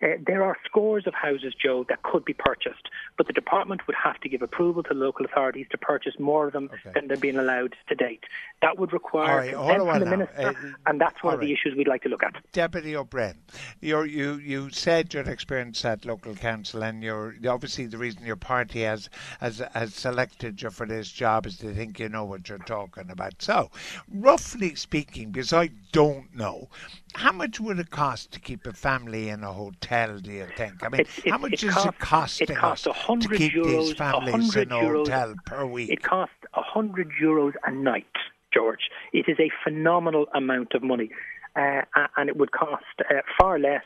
[0.02, 3.96] Uh, there are scores of houses, Joe, that could be purchased, but the department would
[4.02, 6.92] have to give approval to local authorities to purchase more of them okay.
[6.94, 8.24] than they're being allowed to date.
[8.62, 10.12] That would require right, consent from the now.
[10.12, 10.54] minister, uh,
[10.86, 11.48] and that's one of right.
[11.48, 12.36] the issues we'd like to look at.
[12.54, 13.36] Deputy O'Broin,
[13.82, 18.36] you you you said your experience at local council, and you're obviously the reason your
[18.38, 19.10] party has
[19.42, 23.10] has has selected you for this job is they think you know what you're talking
[23.10, 23.34] about.
[23.40, 23.70] So,
[24.14, 26.70] roughly speaking, because I don't know,
[27.16, 30.18] how much would it cost to keep a family in a hotel?
[30.20, 30.84] Do you think?
[30.84, 33.30] I mean, It's- how it- much it is cost- it costing it costs us 100
[33.32, 34.98] to keep euros, these families 100 in a euros.
[34.98, 35.90] hotel per week?
[35.90, 38.06] It costs 100 euros a night,
[38.54, 38.90] George.
[39.14, 41.10] It is a phenomenal amount of money,
[41.56, 41.82] uh,
[42.18, 43.84] and it would cost uh, far less.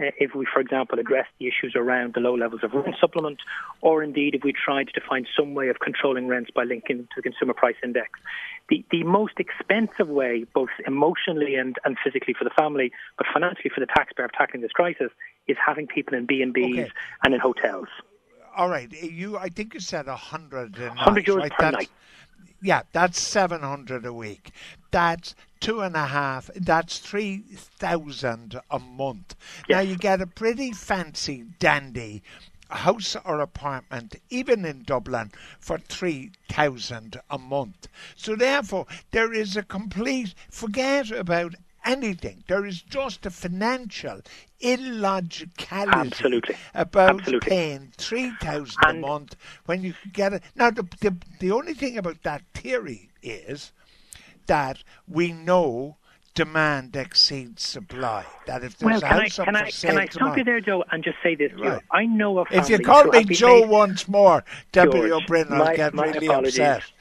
[0.00, 3.38] Uh, if we, for example, address the issues around the low levels of rent supplement,
[3.80, 7.14] or indeed if we tried to find some way of controlling rents by linking to
[7.16, 8.10] the consumer price index.
[8.68, 13.70] The, the most expensive way, both emotionally and, and physically for the family, but financially
[13.74, 15.10] for the taxpayer of tackling this crisis,
[15.48, 16.90] is having people in B and B's okay.
[17.24, 17.88] and in hotels.
[18.56, 19.36] All right, you.
[19.36, 20.76] I think you said a hundred.
[20.76, 21.52] Hundred euros right?
[21.52, 21.90] per that's, night.
[22.60, 24.50] Yeah, that's seven hundred a week.
[24.90, 26.50] That's two and a half.
[26.54, 29.34] That's three thousand a month.
[29.68, 29.76] Yes.
[29.76, 32.22] Now you get a pretty fancy dandy
[32.70, 37.88] house or apartment, even in Dublin, for 3,000 a month.
[38.14, 41.54] So, therefore, there is a complete, forget about
[41.88, 42.44] anything.
[42.46, 44.20] There is just a financial
[44.60, 46.56] illogicality Absolutely.
[46.74, 47.48] about Absolutely.
[47.48, 50.42] paying 3000 a month when you could get it.
[50.54, 53.72] Now, the, the, the only thing about that theory is
[54.46, 55.96] that we know
[56.34, 58.24] demand exceeds supply.
[58.46, 60.84] That if there's well, can I, can I, can I stop tomorrow, you there, Joe,
[60.92, 61.52] and just say this?
[61.58, 61.82] Right.
[61.90, 65.74] I know of If you call me Joe made, once more, Deputy George, O'Broin, I'll
[65.76, 66.60] get my really apologies.
[66.60, 66.92] upset.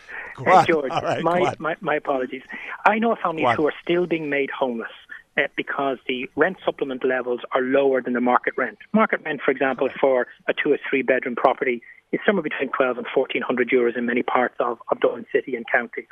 [0.45, 2.43] Uh, George, right, my, my, my apologies.
[2.86, 4.91] I know of families who are still being made homeless.
[5.38, 8.80] Uh, because the rent supplement levels are lower than the market rent.
[8.91, 12.97] Market rent, for example, for a two or three bedroom property is somewhere between 12
[12.97, 16.08] and 1400 euros in many parts of, of Dublin City and County.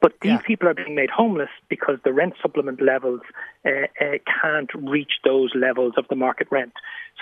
[0.00, 0.38] But these yeah.
[0.38, 3.20] people are being made homeless because the rent supplement levels
[3.64, 6.72] uh, uh, can't reach those levels of the market rent.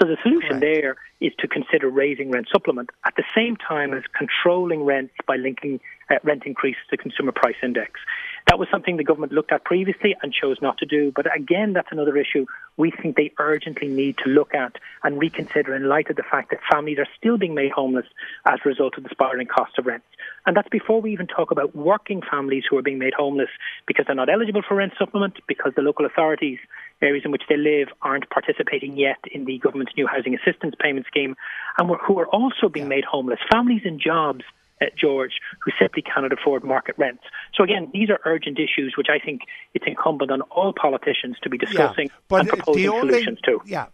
[0.00, 4.02] So the solution there is to consider raising rent supplement at the same time as
[4.16, 5.80] controlling rents by linking
[6.11, 8.01] uh, rent increases to consumer price index.
[8.47, 11.12] That was something the government looked at previously and chose not to do.
[11.14, 15.75] But again, that's another issue we think they urgently need to look at and reconsider
[15.75, 18.07] in light of the fact that families are still being made homeless
[18.45, 20.07] as a result of the spiralling cost of rents.
[20.45, 23.51] And that's before we even talk about working families who are being made homeless
[23.87, 26.59] because they're not eligible for rent supplement, because the local authorities,
[27.03, 31.07] areas in which they live, aren't participating yet in the government's new housing assistance payment
[31.07, 31.35] scheme,
[31.79, 33.40] and who are also being made homeless.
[33.51, 34.45] Families in jobs
[34.80, 37.22] uh, George, who simply cannot afford market rents.
[37.54, 39.42] So again, these are urgent issues which I think
[39.74, 43.60] it's incumbent on all politicians to be discussing yeah, and proposing only, solutions to.
[43.64, 43.86] Yeah,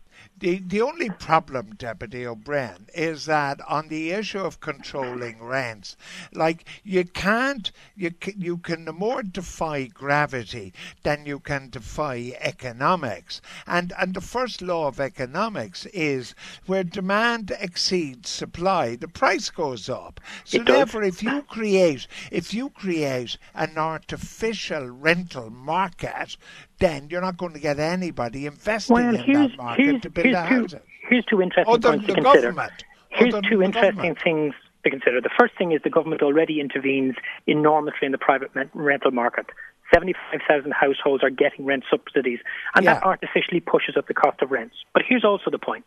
[0.43, 5.97] the, the only problem, Deputy O'Broin, is that on the issue of controlling rents,
[6.33, 10.73] like you can't, you can, you can more defy gravity
[11.05, 13.41] than you can defy economics.
[13.69, 16.35] And, and the first law of economics is
[16.67, 20.21] where demand exceeds supply, the price goes up.
[20.45, 26.37] So therefore, if you create, if you create an artificial rental market,
[26.81, 30.73] then you're not going to get anybody investing well, in that market to build here's
[30.73, 30.83] a two.
[31.09, 32.41] Here's two interesting Other points to consider.
[32.53, 32.85] Government.
[33.11, 34.23] Here's Other two interesting government.
[34.23, 35.21] things to consider.
[35.21, 37.15] The first thing is the government already intervenes
[37.47, 39.47] enormously in the private rental market.
[39.93, 42.39] 75,000 households are getting rent subsidies,
[42.75, 42.95] and Yeah.
[42.95, 44.77] that artificially pushes up the cost of rents.
[44.95, 45.85] But here's also the point.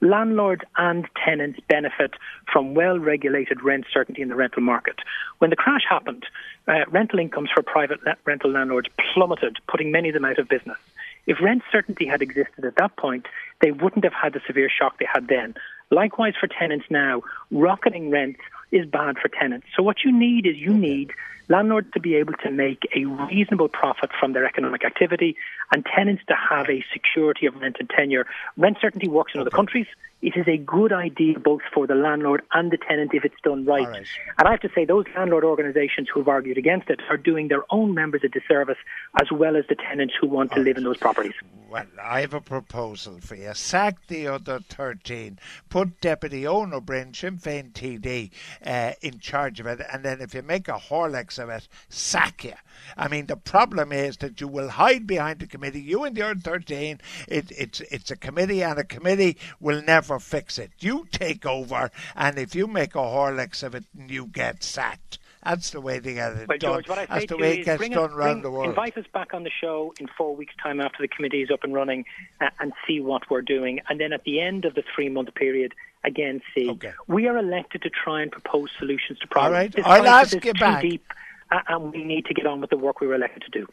[0.00, 2.14] Landlords and tenants benefit
[2.52, 4.96] from well regulated rent certainty in the rental market.
[5.38, 6.26] When the crash happened,
[6.66, 10.78] uh, rental incomes for private rental landlords plummeted, putting many of them out of business.
[11.26, 13.26] If rent certainty had existed at that point,
[13.60, 15.54] they wouldn't have had the severe shock they had then.
[15.90, 18.40] Likewise for tenants now, rocketing rents
[18.72, 19.66] is bad for tenants.
[19.76, 21.12] So what you need is you need
[21.48, 25.36] landlords to be able to make a reasonable profit from their economic activity
[25.72, 28.26] and tenants to have a security of rent and tenure.
[28.56, 29.86] Rent certainty works in other countries.
[30.24, 33.66] It is a good idea both for the landlord and the tenant if it's done
[33.66, 33.86] right.
[33.86, 34.06] right.
[34.38, 37.48] And I have to say, those landlord organisations who have argued against it are doing
[37.48, 38.78] their own members a disservice
[39.20, 41.34] as well as the tenants who want to live in those properties.
[41.68, 43.52] Well, I have a proposal for you.
[43.52, 45.40] Sack the other 13.
[45.68, 48.30] Put Deputy Eoin O'Broin, Sinn Féin TD,
[48.64, 49.80] uh, in charge of it.
[49.92, 52.52] And then if you make a Horlicks of it, sack you.
[52.96, 55.80] I mean, the problem is that you will hide behind the committee.
[55.80, 60.13] You and the other 13, it, it's, it's a committee, and a committee will never
[60.18, 60.70] fix it.
[60.80, 65.18] You take over, and if you make a Horlicks of it, you get sacked.
[65.44, 66.72] That's the way they get it Well, done.
[66.72, 68.68] George, what I That's the way it gets done us, around bring, the world.
[68.70, 71.64] Invite us back on the show in four weeks' time after the committee is up
[71.64, 72.06] and running
[72.40, 73.80] uh, and see what we're doing.
[73.90, 76.70] And then at the end of the three month period, again, see.
[76.70, 76.92] Okay.
[77.08, 79.52] We are elected to try and propose solutions to problems.
[79.54, 80.80] All right, This I'll ask you back.
[80.80, 81.04] deep,
[81.50, 83.66] uh, and we need to get on with the work we were elected to do.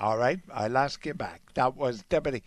[0.00, 1.42] All right, I'll ask you back.
[1.54, 2.42] That was Deputy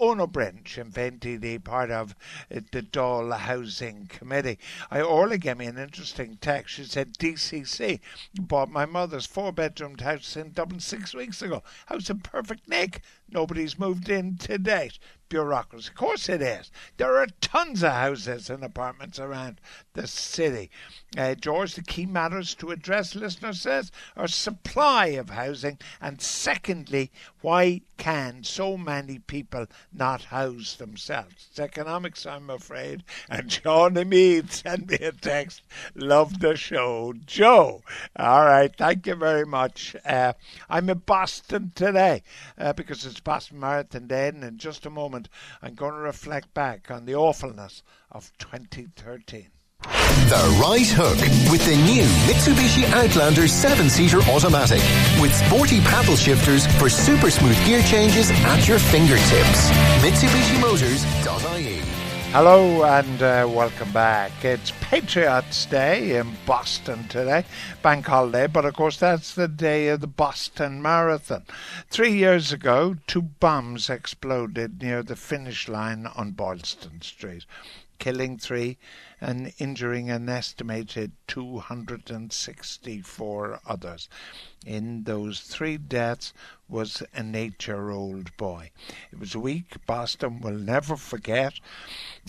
[0.00, 2.14] Ono Sinn Féin TD, part of
[2.54, 4.58] uh, the Dáil Housing Committee.
[4.92, 6.76] I Orla gave me an interesting text.
[6.76, 7.98] She said DCC
[8.34, 11.64] bought my mother's four-bedroomed house in Dublin six weeks ago.
[11.86, 13.02] House in perfect nick.
[13.28, 15.00] Nobody's moved in to date.
[15.28, 15.88] Bureaucracy.
[15.88, 16.70] Of course it is.
[16.96, 19.60] There are tons of houses and apartments around
[19.94, 20.70] the city.
[21.16, 27.10] Uh, George, the key matters to address, listener says, are supply of housing, and secondly,
[27.40, 31.48] why can so many people not house themselves?
[31.50, 33.04] It's economics, I'm afraid.
[33.28, 35.62] And Johnny Mead sent me a text.
[35.94, 37.14] Love the show.
[37.26, 37.82] Joe.
[38.16, 39.96] All right, thank you very much.
[40.04, 40.34] Uh,
[40.68, 42.22] I'm in Boston today
[42.56, 45.28] uh, because it's Boston Marathon Day, and in just a moment,
[45.62, 49.48] I'm going to reflect back on the awfulness of 2013.
[49.82, 51.18] The Right Hook
[51.50, 54.82] with the new Mitsubishi Outlander 7-seater automatic
[55.20, 59.70] with sporty paddle shifters for super smooth gear changes at your fingertips.
[60.02, 61.97] MitsubishiMotors.ie
[62.32, 64.44] Hello and uh, welcome back.
[64.44, 67.46] It's Patriots Day in Boston today,
[67.80, 71.44] bank holiday, but of course that's the day of the Boston Marathon.
[71.88, 77.46] Three years ago, two bombs exploded near the finish line on Boylston Street,
[77.98, 78.76] killing three
[79.20, 84.08] and injuring an estimated 264 others.
[84.64, 86.32] In those three deaths
[86.68, 88.70] was an eight year old boy.
[89.10, 91.54] It was a week Boston will never forget.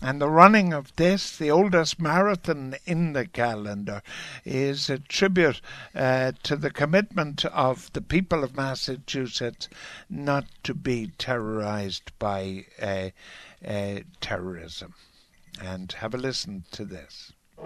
[0.02, 4.02] And the running of this, the oldest marathon in the calendar,
[4.46, 5.62] is a tribute
[5.94, 9.70] uh, to the commitment of the people of Massachusetts
[10.10, 13.10] not to be terrorized by uh,
[13.68, 14.96] uh, terrorism
[15.62, 17.34] and have a listen to this.
[17.60, 17.66] We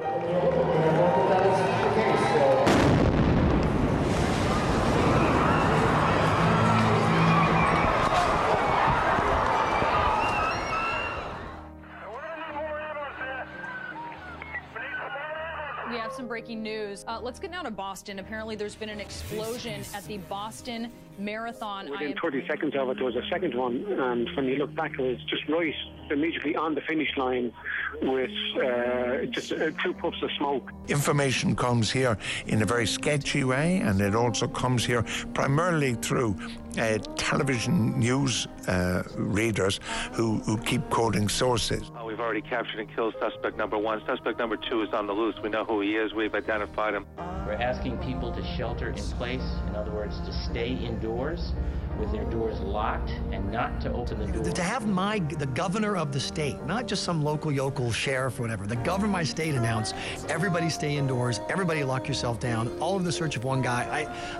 [16.00, 17.06] have some breaking news.
[17.08, 18.18] Uh, let's get now to Boston.
[18.20, 21.88] Apparently, there's been an explosion at the Boston Marathon.
[21.90, 24.94] Within 30 seconds of it, there was a second one, and when you look back,
[24.98, 25.76] it was just right
[26.12, 27.51] immediately on the finish line
[28.01, 30.72] with uh, just uh, two puffs of smoke.
[30.88, 36.36] Information comes here in a very sketchy way, and it also comes here primarily through
[36.78, 39.80] uh, television news uh, readers
[40.14, 41.91] who, who keep quoting sources.
[42.14, 44.01] Uh, we've already captured and killed suspect number one.
[44.05, 45.36] Suspect number two is on the loose.
[45.41, 46.14] We know who he is.
[46.14, 47.05] We've identified him.
[47.18, 51.53] We're asking people to shelter in place, in other words, to stay indoors
[51.99, 54.43] with their doors locked and not to open the door.
[54.43, 58.43] To have my the governor of the state, not just some local yokel sheriff or
[58.43, 59.93] whatever, the governor of my state announce
[60.30, 63.84] everybody stay indoors, everybody lock yourself down, all of the search of one guy.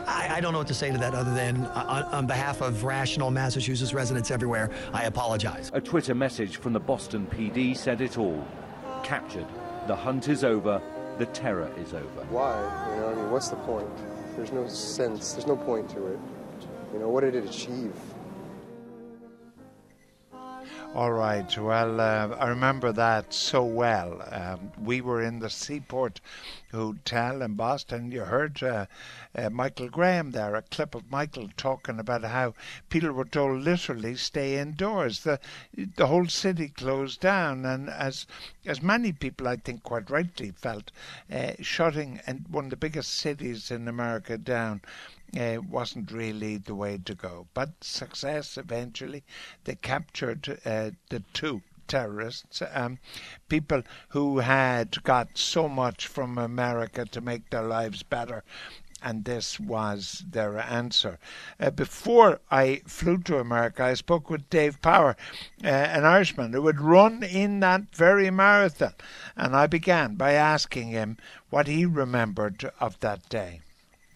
[0.08, 2.28] I, I, I don't know what to say to that other than uh, on, on
[2.28, 5.70] behalf of rational Massachusetts residents everywhere, I apologize.
[5.74, 8.46] A Twitter message from the Boston PD said it all.
[9.04, 9.48] Captured.
[9.88, 10.82] The hunt is over.
[11.20, 12.26] The terror is over.
[12.30, 12.58] Why?
[12.96, 13.88] You know, I mean, what's the point?
[14.36, 15.34] There's no sense.
[15.34, 16.20] There's no point to it.
[16.94, 17.94] You know, what did it achieve?
[20.96, 21.58] All right.
[21.58, 24.22] Well, uh, I remember that so well.
[24.32, 26.22] Um, we were in the Seaport
[26.74, 28.12] Hotel in Boston.
[28.12, 28.88] You heard uh,
[29.36, 32.56] uh, Michael Graham there, a clip of Michael talking about how
[32.90, 35.20] people were told literally stay indoors.
[35.20, 35.40] The
[35.96, 38.26] the whole city closed down, and as
[38.66, 40.92] as many people I think quite rightly felt,
[41.32, 44.82] uh, shutting and one of the biggest cities in America down
[45.40, 47.48] uh, wasn't really the way to go.
[47.54, 49.24] But success eventually.
[49.64, 53.00] They captured uh, the two terrorists, um,
[53.50, 58.44] people who had got so much from America to make their lives better.
[59.06, 61.20] And this was their answer.
[61.60, 65.18] Uh, before I flew to America, I spoke with Dave Power,
[65.62, 68.94] uh, an Irishman who had run in that very marathon.
[69.36, 71.18] And I began by asking him
[71.50, 73.60] what he remembered of that day.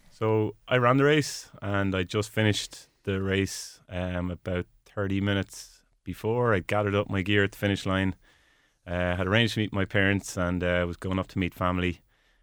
[0.10, 4.66] So I ran the race and I just finished the race um, about
[4.96, 5.77] 30 minutes
[6.08, 6.56] before.
[6.56, 8.16] I gathered up my gear at the finish line.
[8.88, 12.02] Uh, had arranged to meet my parents and uh, was going up to meet family.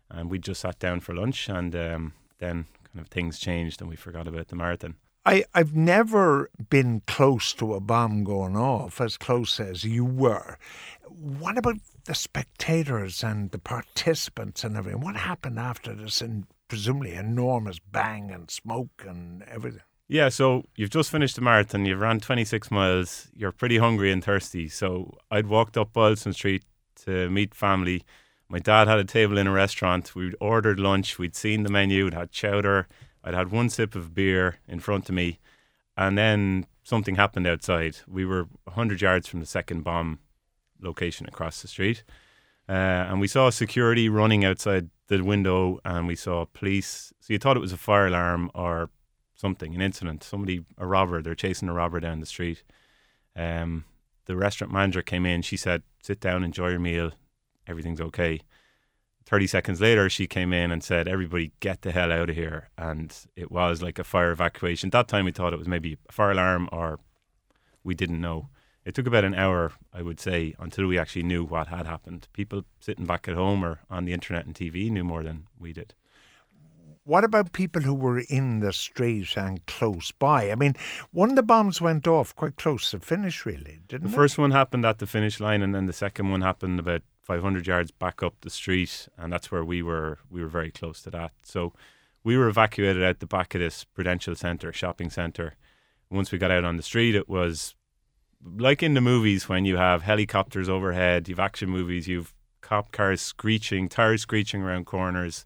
[0.09, 3.91] And we just sat down for lunch and um, then kind of things changed and
[3.91, 4.95] we forgot about the marathon.
[5.27, 10.59] I, I've never been close to a bomb going off as close as you were.
[11.09, 15.01] What about the spectators and the participants and everything?
[15.01, 19.83] What happened after this in presumably enormous bang and smoke and everything.
[20.07, 24.23] Yeah, so you've just finished the marathon, you've ran 26 miles, you're pretty hungry and
[24.23, 24.69] thirsty.
[24.69, 26.65] So I'd walked up Boylston Street
[27.05, 28.05] to meet family.
[28.49, 30.15] My dad had a table in a restaurant.
[30.15, 32.87] We'd ordered lunch, we'd seen the menu, it had chowder.
[33.23, 35.39] I'd had one sip of beer in front of me,
[35.97, 37.97] and then something happened outside.
[38.07, 40.19] We were 100 yards from the second bomb
[40.83, 42.05] location across the street.
[42.69, 42.73] Uh,
[43.09, 47.13] and we saw security running outside the window and we saw police.
[47.21, 48.91] So you thought it was a fire alarm or
[49.35, 50.23] something, an incident.
[50.23, 52.63] Somebody, a robber, they're chasing a robber down the street.
[53.37, 53.85] Um,
[54.27, 55.43] the restaurant manager came in.
[55.43, 57.13] She said, "Sit down, enjoy your meal.
[57.67, 58.41] Everything's okay."
[59.27, 62.69] Thirty seconds later, she came in and said, "Everybody, get the hell out of here!"
[62.77, 64.91] And it was like a fire evacuation.
[64.91, 67.01] That time, we thought it was maybe a fire alarm, or
[67.83, 68.49] we didn't know.
[68.85, 72.29] It took about an hour, I would say, until we actually knew what had happened.
[72.35, 75.73] People sitting back at home or on the internet and TV knew more than we
[75.73, 75.95] did.
[77.07, 80.51] What about people who were in the street and close by?
[80.51, 80.75] I mean,
[81.11, 84.11] one of the bombs went off quite close to finish, really, didn't it?
[84.11, 87.03] the first one happened at the finish line, and then the second one happened about
[87.21, 90.19] 500 yards back up the street, and that's where we were.
[90.31, 91.33] We were very close to that.
[91.43, 91.75] So
[92.23, 95.57] we were evacuated out the back of this Prudential Centre shopping centre.
[96.11, 97.75] Once we got out on the street, it was
[98.57, 102.33] like in the movies when you have helicopters overhead, you've action movies, you've
[102.63, 105.45] cop cars screeching, tires screeching around corners,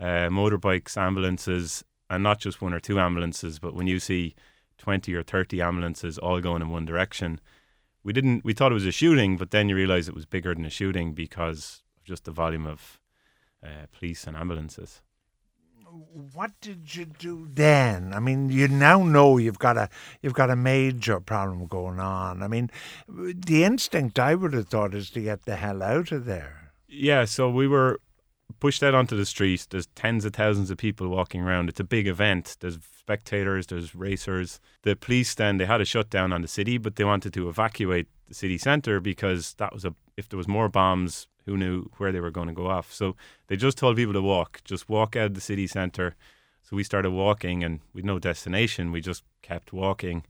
[0.00, 4.34] uh, motorbikes, ambulances, and not just one or two ambulances, but when you see
[4.78, 7.40] 20 or 30 ambulances all going in one direction,
[8.02, 10.54] we didn't, we thought it was a shooting, but then you realize it was bigger
[10.54, 12.98] than a shooting because of just the volume of
[13.62, 15.02] uh, police and ambulances
[16.34, 18.12] what did you do then?
[18.12, 19.88] I mean, you now know you've got a
[20.22, 22.42] you've got a major problem going on.
[22.42, 22.70] I mean,
[23.08, 26.72] the instinct I would have thought is to get the hell out of there.
[26.88, 28.00] Yeah, so we were
[28.58, 29.66] pushed out onto the street.
[29.70, 31.68] There's tens of thousands of people walking around.
[31.68, 32.56] It's a big event.
[32.60, 34.60] There's spectators, there's racers.
[34.82, 38.08] The police then they had a shutdown on the city, but they wanted to evacuate
[38.28, 42.12] the city centre because that was a if there was more bombs, who knew where
[42.12, 42.92] they were going to go off.
[42.92, 43.16] So
[43.48, 46.14] they just told people to walk, just walk out of the city centre.
[46.62, 50.24] So we started walking, and with no destination, we just kept walking.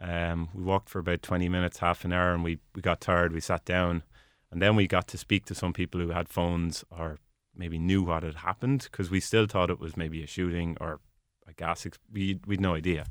[0.00, 3.32] Um, we walked for about 20 minutes, half an hour, and we, we got tired.
[3.32, 4.02] We sat down,
[4.50, 7.18] and then we got to speak to some people who had phones or
[7.54, 11.00] maybe knew what had happened because we still thought it was maybe a shooting or
[11.46, 11.86] a gas.
[11.86, 13.06] Ex- we we'd no idea.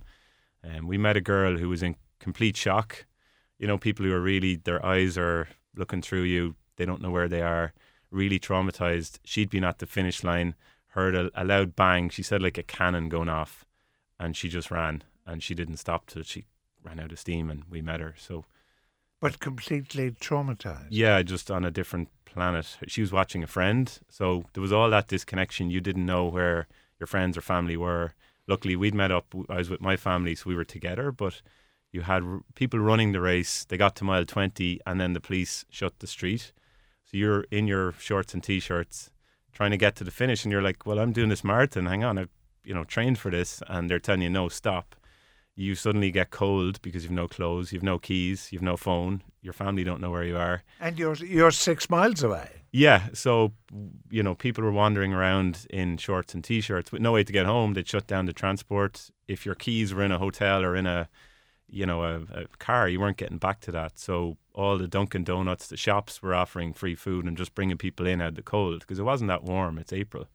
[0.64, 3.06] And um, we met a girl who was in complete shock.
[3.58, 6.56] You know, people who are really their eyes are looking through you.
[6.78, 7.74] They don't know where they are.
[8.10, 9.20] Really traumatized.
[9.24, 10.56] She'd been at the finish line,
[10.88, 12.10] heard a, a loud bang.
[12.10, 13.66] She said like a cannon going off,
[14.20, 16.46] and she just ran and she didn't stop till she
[16.84, 18.16] ran out of steam and we met her.
[18.18, 18.46] So,
[19.20, 20.88] but completely traumatized.
[20.90, 22.78] Yeah, just on a different planet.
[22.88, 25.70] She was watching a friend, so there was all that disconnection.
[25.70, 26.68] You didn't know where
[27.00, 28.14] your friends or family were.
[28.48, 29.34] Luckily, we'd met up.
[29.50, 31.12] I was with my family, so we were together.
[31.12, 31.42] But
[31.92, 32.24] you had
[32.56, 33.66] people running the race.
[33.66, 36.54] They got to mile twenty, and then the police shut the street.
[37.06, 39.12] So you're in your shorts and t-shirts
[39.52, 41.86] trying to get to the finish, and you're like, "Well, I'm doing this marathon.
[41.86, 42.30] Hang on, I've
[42.64, 44.96] you know trained for this," and they're telling you, "No, stop."
[45.62, 49.22] You suddenly get cold because you've no clothes, you've no keys, you've no phone.
[49.44, 52.50] Your family don't know where you are, and you're you're six miles away.
[52.72, 53.54] Yeah, so
[54.10, 57.46] you know people were wandering around in shorts and t-shirts with no way to get
[57.46, 57.74] home.
[57.74, 59.12] They'd shut down the transport.
[59.28, 61.10] If your keys were in a hotel or in a
[61.68, 64.00] you know a, a car, you weren't getting back to that.
[64.00, 68.08] So all the Dunkin' Donuts, the shops were offering free food and just bringing people
[68.08, 69.78] in out of the cold because it wasn't that warm.
[69.78, 70.28] It's April,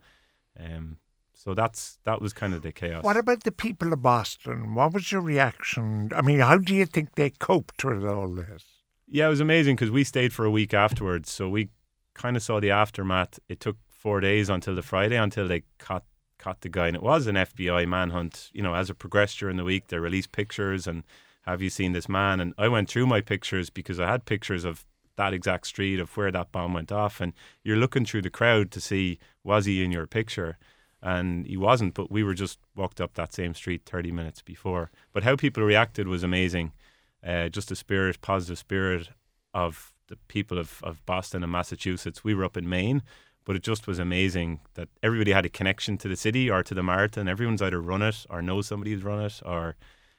[0.58, 0.98] um,
[1.36, 3.04] so that's that was kind of the chaos.
[3.04, 4.74] What about the people of Boston?
[4.74, 6.10] What was your reaction?
[6.14, 8.64] I mean, how do you think they coped with all this?
[9.06, 11.68] Yeah, it was amazing because we stayed for a week afterwards, so we
[12.14, 13.38] kind of saw the aftermath.
[13.48, 16.04] It took four days until the Friday until they caught
[16.38, 18.50] caught the guy, and it was an FBI manhunt.
[18.52, 21.04] You know, as it progressed during the week, they released pictures and
[21.46, 22.40] have you seen this man?
[22.40, 24.84] And I went through my pictures because I had pictures of
[25.16, 27.20] that exact street of where that bomb went off.
[27.20, 27.32] And
[27.62, 30.58] you're looking through the crowd to see, was he in your picture?
[31.06, 34.90] And he wasn't, but we were just walked up that same street 30 minutes before.
[35.12, 36.72] But how people reacted was amazing.
[37.24, 39.10] Uh, just the spirit, positive spirit
[39.54, 42.24] of the people of, of Boston and Massachusetts.
[42.24, 43.04] We were up in Maine,
[43.44, 46.74] but it just was amazing that everybody had a connection to the city or to
[46.74, 47.28] the marathon.
[47.28, 49.76] Everyone's either run it or knows somebody who's run it or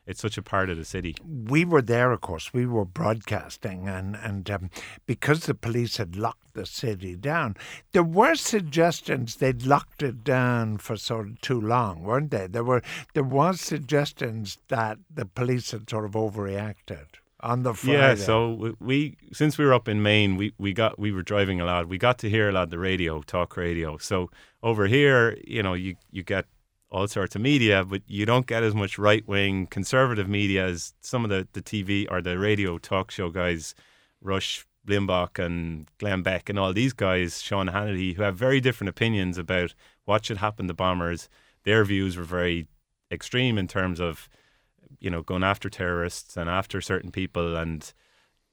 [0.08, 1.16] it's such a part of the city.
[1.24, 2.54] We were there, of course.
[2.54, 4.70] We were broadcasting, and and um,
[5.06, 7.58] because the police had locked the city down,
[7.92, 12.48] there were suggestions they'd locked it down for sort of too long, weren't they?
[12.48, 12.82] There were
[13.14, 17.08] there was suggestions that the police had sort of overreacted
[17.42, 17.98] on the Friday.
[17.98, 21.60] Yeah, so we since we were up in Maine, we, we got we were driving
[21.62, 21.88] a lot.
[21.88, 23.98] We got to hear a lot of the radio, talk radio.
[23.98, 24.32] So
[24.64, 26.46] over here, you know, you you get
[26.90, 30.94] all sorts of media, but you don't get as much right wing conservative media as
[31.02, 33.76] some of the, the TV or the radio talk show guys,
[34.22, 38.90] Rush Limbaugh and Glenn Beck and all these guys, Sean Hannity, who have very different
[38.90, 39.74] opinions about
[40.06, 41.28] what should happen to bombers.
[41.64, 42.68] Their views were very
[43.12, 44.30] extreme in terms of,
[45.00, 47.92] you know, going after terrorists and after certain people and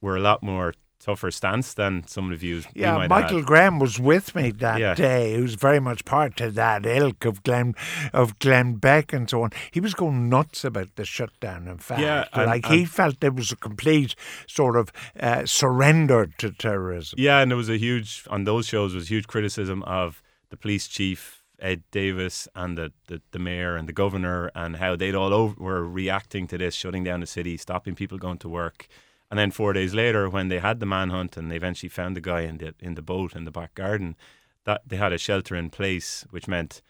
[0.01, 0.75] were a lot more
[1.05, 2.67] tougher stance than some of the views.
[2.75, 4.95] Yeah, Michael Graham was with me that yeah.
[4.95, 5.35] day.
[5.37, 7.75] He was very much part of that ilk of Glenn
[8.13, 9.51] of Glenn Beck and so on.
[9.71, 11.69] He was going nuts about the shutdown.
[11.69, 14.15] In fact, yeah, and, like and, he felt there was a complete
[14.47, 14.91] sort of
[15.21, 17.17] uh, surrender to terrorism.
[17.19, 20.89] Yeah, and there was a huge on those shows was huge criticism of the police
[20.89, 21.43] chief.
[21.61, 25.55] Ed Davis and the, the, the, mayor and the governor and how they'd all over,
[25.63, 28.89] were reacting to this, shutting down the city, stopping people going to work,
[29.35, 32.21] and then four days later, when they had the manhunt and they eventually found the
[32.21, 34.15] guy in the in the boat in the back garden,
[34.63, 36.83] that they had a shelter in place, which meant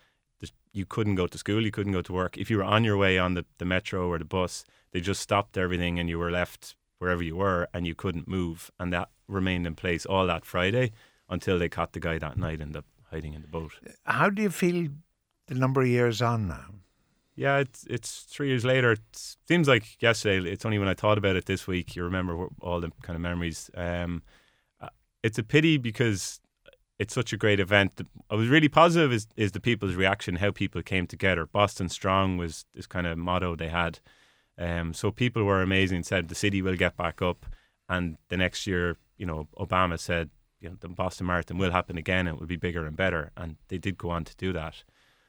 [0.70, 2.36] you couldn't go to school, you couldn't go to work.
[2.36, 5.22] If you were on your way on the, the metro or the bus, they just
[5.22, 8.70] stopped everything and you were left wherever you were and you couldn't move.
[8.78, 10.92] And that remained in place all that Friday
[11.30, 13.72] until they caught the guy that night in the hiding in the boat.
[14.04, 14.88] How do you feel
[15.46, 16.66] the number of years on now?
[17.36, 18.92] Yeah, it's it's three years later.
[18.92, 19.00] It
[19.48, 20.48] seems like yesterday.
[20.50, 23.22] It's only when I thought about it this week you remember all the kind of
[23.22, 23.70] memories.
[23.74, 24.22] Um,
[24.80, 24.90] uh,
[25.22, 26.40] it's a pity because
[26.98, 28.00] it's such a great event.
[28.30, 31.46] I was really positive is, is the people's reaction, how people came together.
[31.46, 33.98] Boston Strong was this kind of motto they had.
[34.56, 35.96] Um, so people were amazing.
[35.96, 37.46] And said the city will get back up,
[37.88, 40.30] and the next year, you know, Obama said
[40.60, 42.28] you know, the Boston Marathon will happen again.
[42.28, 44.84] It will be bigger and better, and they did go on to do that.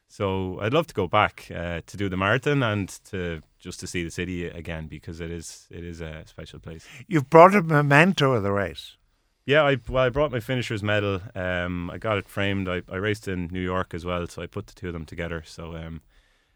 [0.08, 3.88] So I'd love to go back uh, to do the marathon and to just to
[3.88, 6.86] see the city again because it is it is a special place.
[7.08, 8.98] You've brought a memento of the race.
[9.46, 11.22] Yeah, I well, I brought my finisher's medal.
[11.36, 12.68] Um, I got it framed.
[12.68, 15.06] I, I raced in New York as well, so I put the two of them
[15.06, 15.44] together.
[15.46, 16.02] So, um,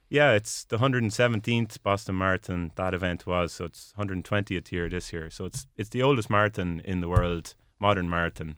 [0.10, 3.54] yeah, it's the 117th Boston Marathon that event was.
[3.54, 5.30] So it's 120th year this year.
[5.30, 8.56] So it's it's the oldest marathon in the world, modern marathon.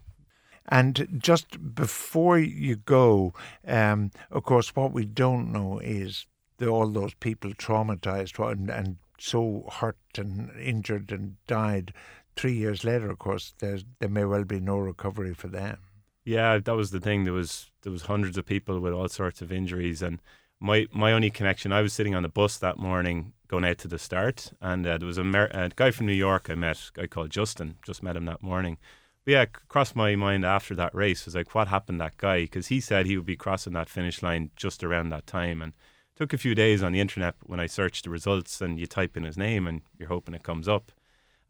[0.70, 3.34] And just before you go,
[3.68, 8.97] um, of course, what we don't know is the, all those people traumatized and, and
[9.18, 11.93] so hurt and injured and died
[12.36, 15.78] three years later, of course, there's, there may well be no recovery for them.
[16.24, 17.24] Yeah, that was the thing.
[17.24, 20.22] There was there was hundreds of people with all sorts of injuries, and
[20.59, 21.72] my my only connection.
[21.72, 24.97] I was sitting on the bus that morning going out to the start, and uh,
[24.97, 27.78] there was a, Mer- a, guy from New York I met, a guy called Justin.
[27.84, 28.78] Just met him that morning.
[29.26, 32.41] But yeah, crossed my mind after that race was like, what happened that guy?
[32.41, 35.74] Because he said he would be crossing that finish line just around that time, and
[36.15, 39.15] took a few days on the internet when I searched the results, and you type
[39.15, 40.91] in his name, and you're hoping it comes up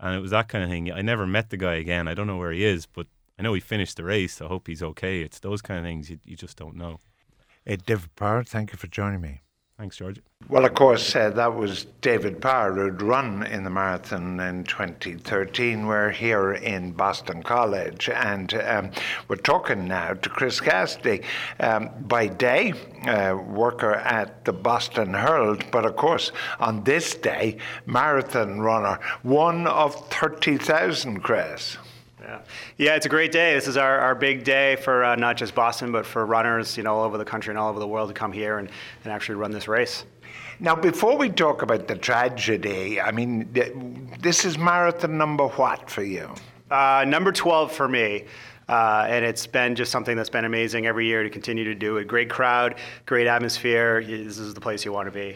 [0.01, 0.91] and it was that kind of thing.
[0.91, 2.07] I never met the guy again.
[2.07, 3.05] I don't know where he is, but
[3.37, 4.41] I know he finished the race.
[4.41, 5.21] I hope he's okay.
[5.21, 6.99] It's those kind of things you, you just don't know.
[7.65, 9.41] Hey, David Power, thank you for joining me.
[9.81, 10.21] Thanks, George.
[10.47, 15.87] Well, of course, uh, that was David Power who'd run in the marathon in 2013.
[15.87, 18.91] We're here in Boston College, and um,
[19.27, 21.23] we're talking now to Chris Cassidy,
[21.59, 22.73] um, by day,
[23.07, 27.57] uh, worker at the Boston Herald, but of course, on this day,
[27.87, 31.77] marathon runner, one of 30,000, Chris.
[32.31, 32.39] Yeah.
[32.77, 33.53] yeah, it's a great day.
[33.53, 36.83] This is our, our big day for uh, not just Boston, but for runners, you
[36.83, 38.69] know, all over the country and all over the world to come here and,
[39.03, 40.05] and actually run this race.
[40.61, 43.49] Now, before we talk about the tragedy, I mean,
[44.21, 46.33] this is marathon number what for you?
[46.69, 48.23] Uh, number 12 for me.
[48.69, 51.97] Uh, and it's been just something that's been amazing every year to continue to do
[51.97, 52.07] it.
[52.07, 52.75] Great crowd,
[53.05, 54.01] great atmosphere.
[54.01, 55.35] This is the place you want to be.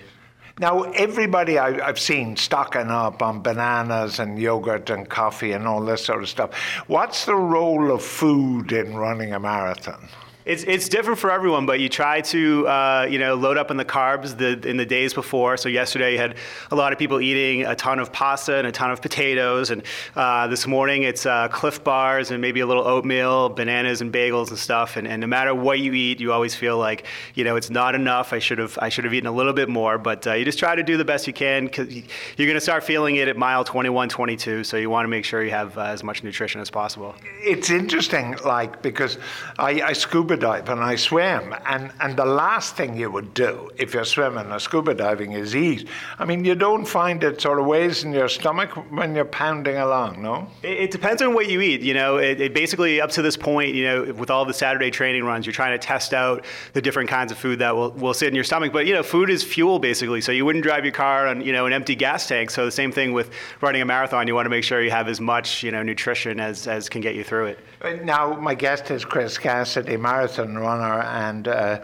[0.57, 5.83] Now, everybody I, have seen stocking up on bananas and yogurt and coffee and all
[5.83, 6.55] this sort of stuff.
[6.87, 10.07] What's the role of food in running a marathon?
[10.45, 13.77] It's, it's different for everyone, but you try to uh, you know load up on
[13.77, 15.57] the carbs the, in the days before.
[15.57, 16.35] So yesterday you had
[16.69, 19.81] a lot of people eating a ton of pasta and a ton of potatoes, and
[20.15, 24.49] uh, this morning it's uh, Clif bars and maybe a little oatmeal, bananas and bagels
[24.49, 24.97] and stuff.
[24.97, 27.95] And, and no matter what you eat, you always feel like you know it's not
[27.95, 28.31] enough.
[28.31, 30.59] I should have I should have eaten a little bit more, but uh, you just
[30.59, 33.35] try to do the best you can because you're going to start feeling it at
[33.35, 34.63] mile 21, 22.
[34.63, 37.15] So you want to make sure you have uh, as much nutrition as possible.
[37.41, 39.17] It's interesting, like because
[39.57, 41.55] I, I scuba scuba dive and I swim.
[41.65, 45.55] And, and the last thing you would do if you're swimming or scuba diving is
[45.55, 45.87] eat.
[46.19, 49.77] I mean, you don't find it sort of weighs in your stomach when you're pounding
[49.77, 50.47] along, no?
[50.61, 51.81] It, it depends on what you eat.
[51.81, 54.91] You know, it, it, basically, up to this point, you know, with all the Saturday
[54.91, 58.13] training runs, you're trying to test out the different kinds of food that will, will
[58.13, 58.73] sit in your stomach.
[58.73, 60.21] But, you know, food is fuel, basically.
[60.21, 62.49] So you wouldn't drive your car on, you know, an empty gas tank.
[62.49, 63.31] So the same thing with
[63.61, 64.27] running a marathon.
[64.27, 67.01] You want to make sure you have as much, you know, nutrition as, as can
[67.01, 67.59] get you through it.
[68.03, 70.24] Now, my guest is Chris Cassidy, marathon
[70.57, 71.81] runner and uh,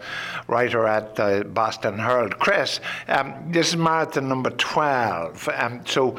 [0.48, 2.38] writer at the Boston Herald.
[2.38, 5.48] Chris, um, this is marathon number 12.
[5.54, 6.18] Um, so,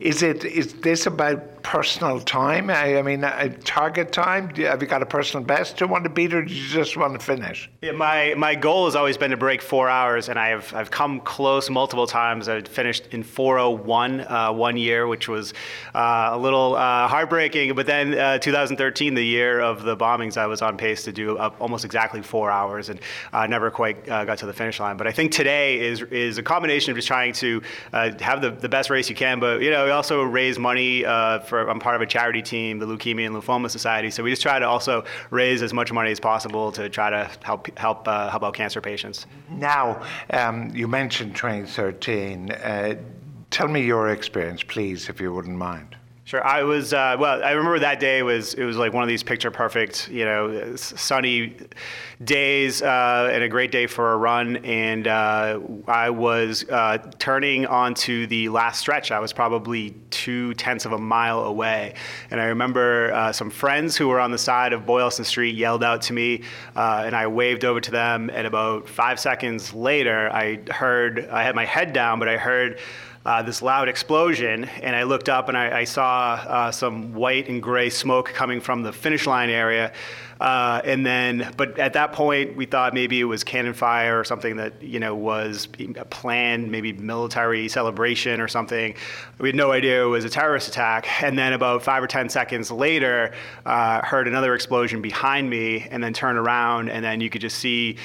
[0.00, 2.70] is it is this about personal time?
[2.70, 4.54] I, I mean, a target time?
[4.54, 7.18] Have you got a personal best you want to beat, or do you just want
[7.18, 7.68] to finish?
[7.82, 11.20] Yeah, my my goal has always been to break four hours, and I've I've come
[11.20, 12.48] close multiple times.
[12.48, 15.54] I finished in 4:01 uh, one year, which was
[15.92, 17.74] uh, a little uh, heartbreaking.
[17.74, 21.36] But then uh, 2013, the year of the bombings, I was on pace to do
[21.36, 23.00] almost exactly four hours, and
[23.32, 24.96] uh, never quite uh, got to the finish line.
[24.96, 27.60] But I think today is is a combination of just trying to
[27.92, 31.70] have the, the best race you can, but you know, also raise money for for
[31.70, 34.10] I'm part of a charity team, the Leukemia and Lymphoma Society.
[34.10, 37.30] So we just try to also raise as much money as possible to try to
[37.42, 39.26] help help uh, help out cancer patients.
[39.50, 42.50] Now, um, you mentioned 2013.
[42.50, 42.94] Uh,
[43.50, 45.96] tell me your experience, please, if you wouldn't mind.
[46.26, 46.44] Sure.
[46.44, 47.40] I was uh, well.
[47.44, 50.74] I remember that day was it was like one of these picture perfect, you know,
[50.74, 51.54] sunny
[52.24, 54.56] days uh, and a great day for a run.
[54.64, 59.12] And uh, I was uh, turning onto the last stretch.
[59.12, 61.94] I was probably two tenths of a mile away,
[62.32, 65.84] and I remember uh, some friends who were on the side of Boylston Street yelled
[65.84, 66.42] out to me,
[66.74, 68.30] uh, and I waved over to them.
[68.34, 72.80] And about five seconds later, I heard I had my head down, but I heard
[73.26, 77.48] uh, this loud explosion, and I looked up and I, I saw uh, some white
[77.48, 79.92] and gray smoke coming from the finish line area.
[80.40, 84.24] Uh, and then, but at that point, we thought maybe it was cannon fire or
[84.24, 85.66] something that you know was
[85.96, 88.94] a planned, maybe military celebration or something.
[89.38, 91.22] We had no idea it was a terrorist attack.
[91.22, 93.32] And then, about five or ten seconds later,
[93.64, 97.58] uh, heard another explosion behind me, and then turned around, and then you could just
[97.58, 97.96] see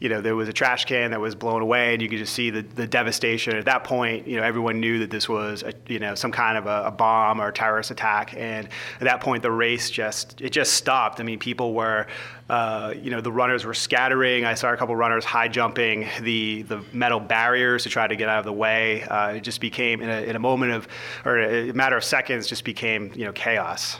[0.00, 2.34] you know, there was a trash can that was blown away, and you could just
[2.34, 3.56] see the, the devastation.
[3.56, 6.58] At that point, you know, everyone knew that this was, a, you know, some kind
[6.58, 8.34] of a, a, bomb or a terrorist attack.
[8.36, 8.68] And
[9.00, 11.20] at that point, the race just it just stopped.
[11.20, 12.06] I mean, people were,
[12.50, 14.44] uh, you know, the runners were scattering.
[14.44, 18.28] I saw a couple runners high jumping the the metal barriers to try to get
[18.28, 19.04] out of the way.
[19.04, 20.88] Uh, it just became in a, in a moment of,
[21.24, 23.98] or a matter of seconds, just became you know chaos.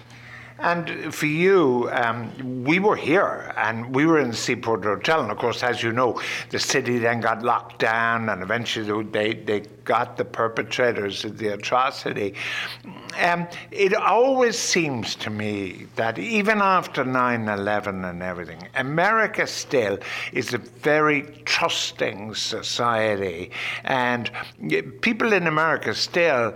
[0.59, 5.21] And for you, um, we were here and we were in the Seaport Hotel.
[5.21, 9.35] And of course, as you know, the city then got locked down and eventually they,
[9.35, 12.35] they got the perpetrators of the atrocity.
[13.21, 19.99] Um, it always seems to me that even after 9 11 and everything, America still
[20.33, 23.51] is a very trusting society.
[23.85, 24.31] And
[25.01, 26.55] people in America still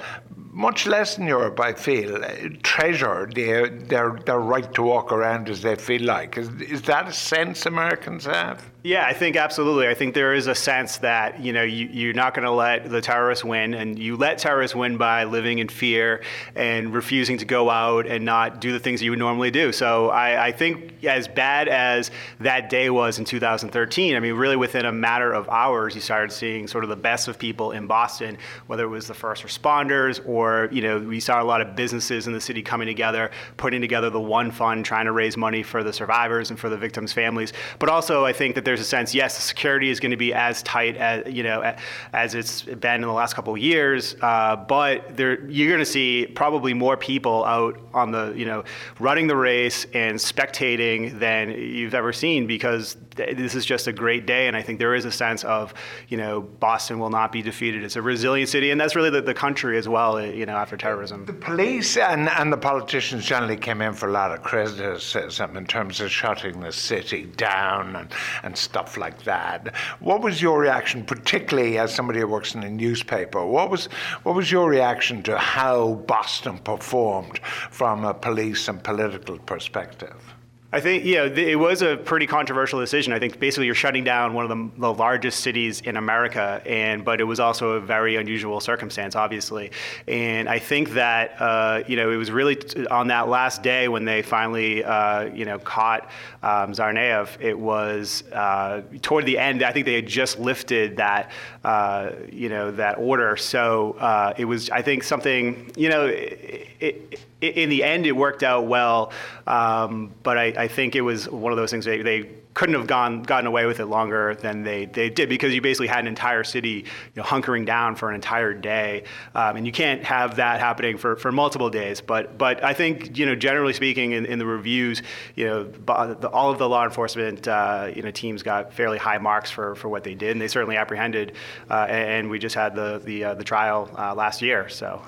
[0.50, 2.28] much less in Europe, I feel, uh,
[2.62, 6.36] treasure their, their, their right to walk around as they feel like.
[6.36, 8.70] Is, is that a sense Americans have?
[8.84, 9.88] Yeah, I think absolutely.
[9.88, 12.88] I think there is a sense that you know you, you're not going to let
[12.88, 16.22] the terrorists win, and you let terrorists win by living in fear
[16.54, 19.72] and refusing to go out and not do the things you would normally do.
[19.72, 24.56] So I, I think as bad as that day was in 2013, I mean, really
[24.56, 27.88] within a matter of hours, you started seeing sort of the best of people in
[27.88, 31.74] Boston, whether it was the first responders or you know we saw a lot of
[31.74, 35.64] businesses in the city coming together, putting together the one fund, trying to raise money
[35.64, 37.52] for the survivors and for the victims' families.
[37.80, 40.34] But also, I think that there's a sense, yes, the security is going to be
[40.34, 41.74] as tight as you know
[42.12, 45.86] as it's been in the last couple of years, uh, but there you're going to
[45.86, 48.62] see probably more people out on the you know
[49.00, 54.26] running the race and spectating than you've ever seen because this is just a great
[54.26, 55.74] day, and I think there is a sense of
[56.08, 57.84] you know Boston will not be defeated.
[57.84, 60.18] It's a resilient city, and that's really the, the country as well.
[60.18, 64.08] Eh, you know, after terrorism, the police and and the politicians generally came in for
[64.08, 68.12] a lot of criticism in terms of shutting the city down and
[68.42, 69.74] and stuff like that.
[70.00, 73.44] What was your reaction, particularly as somebody who works in a newspaper?
[73.44, 73.86] What was
[74.22, 77.38] what was your reaction to how Boston performed
[77.70, 80.37] from a police and political perspective?
[80.70, 83.14] I think yeah, it was a pretty controversial decision.
[83.14, 87.02] I think basically you're shutting down one of the, the, largest cities in America, and
[87.02, 89.70] but it was also a very unusual circumstance, obviously.
[90.06, 93.88] And I think that uh, you know it was really t- on that last day
[93.88, 96.10] when they finally uh, you know caught
[96.42, 97.40] um, Tsarnaev.
[97.40, 99.62] It was uh, toward the end.
[99.62, 101.30] I think they had just lifted that
[101.64, 106.04] uh, you know that order, so uh, it was I think something you know.
[106.04, 109.12] It, it, in the end, it worked out well,
[109.46, 112.88] um, but I, I, think it was one of those things they, they couldn't have
[112.88, 116.08] gone gotten away with it longer than they, they did because you basically had an
[116.08, 116.84] entire city you
[117.14, 119.04] know, hunkering down for an entire day,
[119.36, 122.00] um, and you can't have that happening for, for multiple days.
[122.00, 125.02] But but I think you know generally speaking in, in the reviews,
[125.36, 129.18] you know the, all of the law enforcement uh, you know teams got fairly high
[129.18, 131.34] marks for, for what they did, and they certainly apprehended.
[131.70, 135.00] Uh, and we just had the the, uh, the trial uh, last year, so.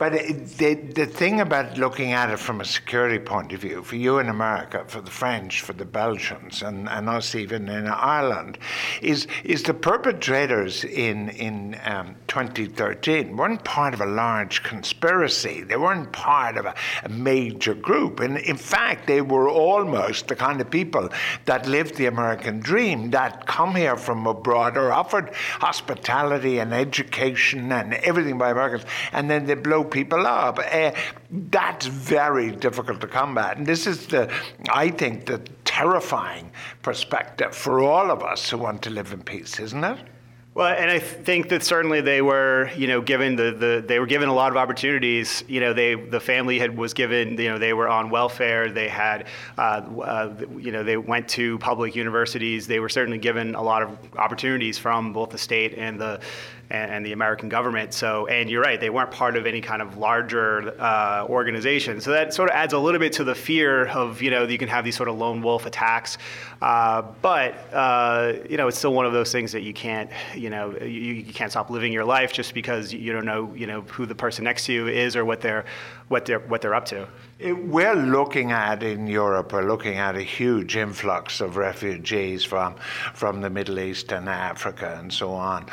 [0.00, 3.96] But the, the thing about looking at it from a security point of view, for
[3.96, 8.56] you in America, for the French, for the Belgians, and, and us even in Ireland,
[9.02, 15.64] is, is the perpetrators in, in um, 2013 weren't part of a large conspiracy.
[15.64, 16.74] They weren't part of a,
[17.04, 18.20] a major group.
[18.20, 21.10] And in fact, they were almost the kind of people
[21.44, 27.70] that lived the American dream, that come here from abroad, or offered hospitality and education
[27.70, 30.58] and everything by Americans, and then they blow people up.
[30.58, 30.92] Uh,
[31.50, 33.56] that's very difficult to combat.
[33.56, 34.32] And this is the,
[34.72, 36.50] I think, the terrifying
[36.82, 39.98] perspective for all of us who want to live in peace, isn't it?
[40.52, 44.06] Well, and I think that certainly they were, you know, given the, the they were
[44.06, 45.44] given a lot of opportunities.
[45.46, 48.68] You know, they the family had was given, you know, they were on welfare.
[48.68, 52.66] They had, uh, uh, you know, they went to public universities.
[52.66, 56.20] They were certainly given a lot of opportunities from both the state and the
[56.70, 57.92] and, and the American government.
[57.92, 62.00] So, and you're right, they weren't part of any kind of larger uh, organization.
[62.00, 64.52] So that sort of adds a little bit to the fear of you know that
[64.52, 66.18] you can have these sort of lone wolf attacks.
[66.62, 70.50] Uh, but uh, you know, it's still one of those things that you can't, you
[70.50, 73.80] know, you, you, can't stop living your life just because you don't know, you know,
[73.82, 75.64] who the person next to you is or what they're,
[76.10, 77.06] what they're, what they're up to.
[77.40, 82.74] We're looking at in Europe, we're looking at a huge influx of refugees from
[83.14, 85.66] from the Middle East and Africa and so on.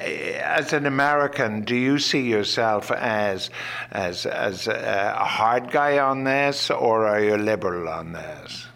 [0.00, 3.50] Eh, as an American, do you see yourself as
[3.92, 8.66] as as eh, a hard guy on this, or are you liberal on this?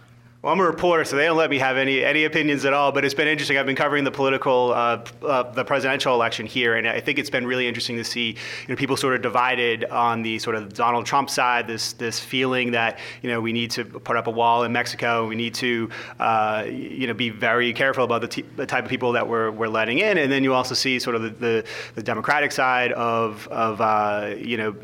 [0.41, 2.93] Well, I'm a reporter, so they don't let me have any any opinions at all.
[2.93, 3.59] But it's been interesting.
[3.59, 7.28] I've been covering the political, uh, uh, the presidential election here, and I think it's
[7.28, 10.72] been really interesting to see, you know, people sort of divided on the sort of
[10.74, 11.66] Donald Trump side.
[11.66, 15.26] This this feeling that you know we need to put up a wall in Mexico.
[15.26, 18.91] We need to, uh, you know, be very careful about the, t- the, type of
[18.91, 20.18] people that we're, we're letting in.
[20.18, 21.64] And then you also see sort of the the,
[21.97, 24.76] the Democratic side of of uh, you know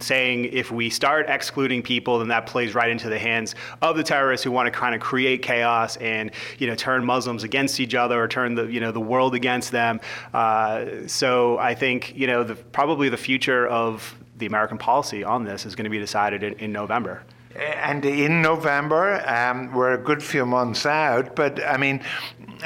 [0.00, 4.02] saying if we start excluding people, then that plays right into the hands of the
[4.02, 7.94] terrorists who want to kind of create chaos and you know turn Muslims against each
[7.94, 10.00] other or turn the you know the world against them.
[10.32, 15.44] Uh, so I think you know the, probably the future of the American policy on
[15.44, 17.22] this is going to be decided in, in November.
[17.58, 22.02] And in November, um, we're a good few months out, but I mean,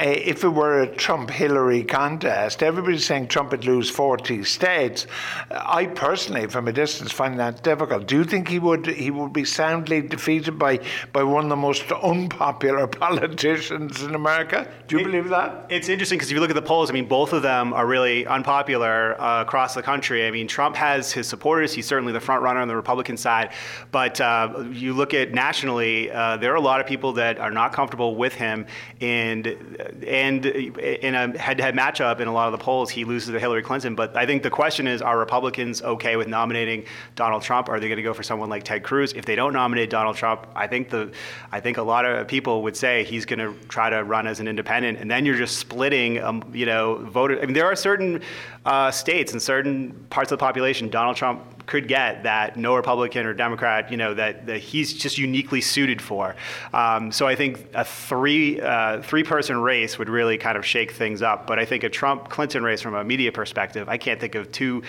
[0.01, 5.07] if it were a Trump Hillary contest, everybody's saying Trump would lose 40 states.
[5.51, 8.07] I personally, from a distance, find that difficult.
[8.07, 10.81] Do you think he would he would be soundly defeated by,
[11.13, 14.71] by one of the most unpopular politicians in America?
[14.89, 15.67] Do you it, believe that?
[15.69, 17.87] It's interesting because if you look at the polls, I mean, both of them are
[17.87, 20.27] really unpopular uh, across the country.
[20.27, 21.73] I mean, Trump has his supporters.
[21.73, 23.53] He's certainly the front runner on the Republican side.
[23.91, 27.51] But uh, you look at nationally, uh, there are a lot of people that are
[27.51, 28.67] not comfortable with him.
[29.01, 33.39] And and in a head-to-head matchup in a lot of the polls, he loses to
[33.39, 33.95] Hillary Clinton.
[33.95, 36.85] But I think the question is, are Republicans okay with nominating
[37.17, 37.69] Donald Trump?
[37.69, 39.13] Are they going to go for someone like Ted Cruz?
[39.13, 41.13] If they don't nominate Donald Trump, I think the,
[41.53, 44.41] I think a lot of people would say he's going to try to run as
[44.41, 47.41] an independent, and then you're just splitting, um, you know, voter.
[47.41, 48.23] I mean, there are certain
[48.65, 53.25] uh, states and certain parts of the population Donald Trump could get that no Republican
[53.25, 56.35] or Democrat, you know, that, that he's just uniquely suited for.
[56.75, 60.91] Um, so I think a three uh, three person race would really kind of shake
[60.91, 61.47] things up.
[61.47, 64.51] But I think a Trump Clinton race from a media perspective, I can't think of
[64.53, 64.83] two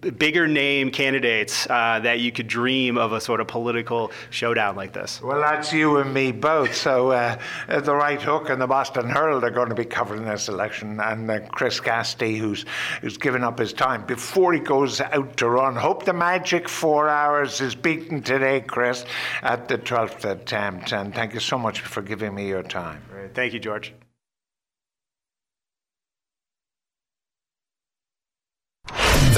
[0.00, 4.92] bigger name candidates uh, that you could dream of a sort of political showdown like
[4.92, 5.20] this.
[5.22, 6.74] Well, that's you and me both.
[6.74, 10.48] So uh, the Right Hook and the Boston Herald are going to be covering this
[10.48, 12.64] election, and uh, Chris Cassidy, who's
[13.00, 15.76] who's given up his time before he goes out to run.
[15.76, 19.04] Hope the magic four hours is beaten today, Chris,
[19.42, 20.92] at the 12th attempt.
[20.92, 23.02] And thank you so much for giving me your time.
[23.10, 23.34] Great.
[23.34, 23.92] Thank you, George.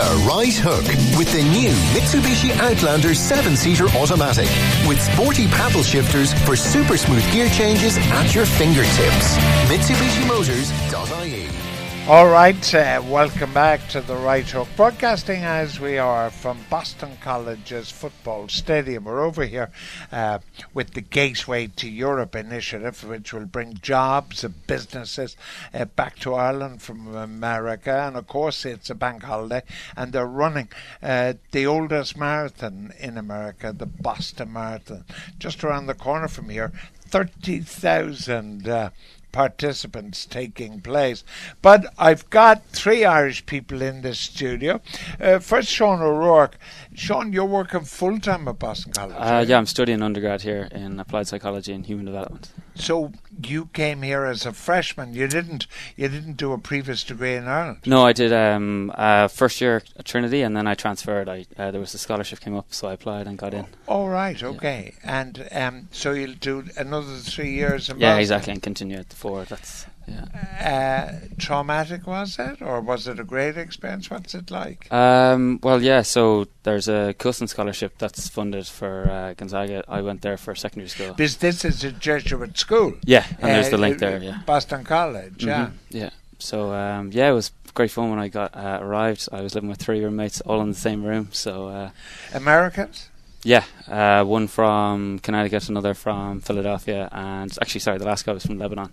[0.00, 4.50] The Right Hook with the new Mitsubishi Outlander 7 seater automatic
[4.86, 9.38] with sporty paddle shifters for super smooth gear changes at your fingertips.
[9.70, 11.63] MitsubishiMotors.ie
[12.06, 17.16] all right, uh, welcome back to the Right Hook, broadcasting as we are from Boston
[17.22, 19.04] College's football stadium.
[19.04, 19.70] We're over here
[20.12, 20.40] uh,
[20.74, 25.34] with the Gateway to Europe initiative, which will bring jobs and businesses
[25.72, 28.04] uh, back to Ireland from America.
[28.06, 29.62] And of course, it's a bank holiday,
[29.96, 30.68] and they're running
[31.02, 35.04] uh, the oldest marathon in America, the Boston Marathon,
[35.38, 36.70] just around the corner from here.
[37.08, 38.90] 30,000 uh,
[39.34, 41.24] participants taking place.
[41.60, 44.80] But I've got three Irish people in the studio.
[45.20, 46.56] Uh, first, Sean O'Rourke.
[46.94, 49.16] Sean, you're working full time at Boston College.
[49.18, 52.52] Uh, yeah, I'm studying undergrad here in applied psychology and human development.
[52.74, 53.12] So
[53.42, 55.14] you came here as a freshman.
[55.14, 55.66] You didn't.
[55.96, 57.78] You didn't do a previous degree in Ireland.
[57.86, 61.28] No, I did um, uh, first year at Trinity, and then I transferred.
[61.28, 63.66] I uh, there was a scholarship came up, so I applied and got in.
[63.86, 64.94] Oh right, okay.
[65.04, 65.20] Yeah.
[65.20, 67.88] And um, so you'll do another three years.
[67.88, 68.20] In yeah, Boston.
[68.20, 69.44] exactly, and continue at the four.
[69.44, 70.24] That's yeah.
[70.60, 74.10] Uh, traumatic was it, or was it a great experience?
[74.10, 74.92] What's it like?
[74.92, 76.02] Um, well, yeah.
[76.02, 79.84] So there's a Coulson scholarship that's funded for uh, Gonzaga.
[79.88, 81.14] I went there for secondary school.
[81.14, 82.94] Because this is a Jesuit school.
[83.04, 84.22] Yeah, and uh, there's the link there.
[84.22, 85.38] Yeah, Boston College.
[85.38, 85.48] Mm-hmm.
[85.48, 86.10] Yeah, yeah.
[86.38, 89.28] So um, yeah, it was great fun when I got uh, arrived.
[89.32, 91.28] I was living with three roommates, all in the same room.
[91.32, 91.90] So uh,
[92.32, 93.10] Americans.
[93.42, 98.46] Yeah, uh, one from Connecticut, another from Philadelphia, and actually, sorry, the last guy was
[98.46, 98.90] from Lebanon.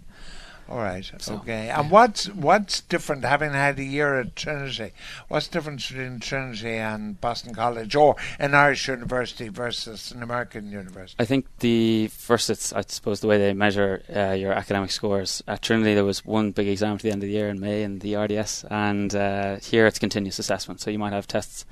[0.72, 1.03] All right.
[1.17, 1.67] So, okay.
[1.67, 4.93] And what's what's different having had a year at Trinity?
[5.28, 10.72] What's the difference between Trinity and Boston College or an Irish university versus an American
[10.72, 11.22] university?
[11.22, 15.43] I think the first, it's I suppose the way they measure uh, your academic scores
[15.45, 17.84] at Trinity, there was one big exam at the end of the year in May
[17.84, 20.80] in the RDS, and uh, here it's continuous assessment.
[20.80, 21.65] So you might have tests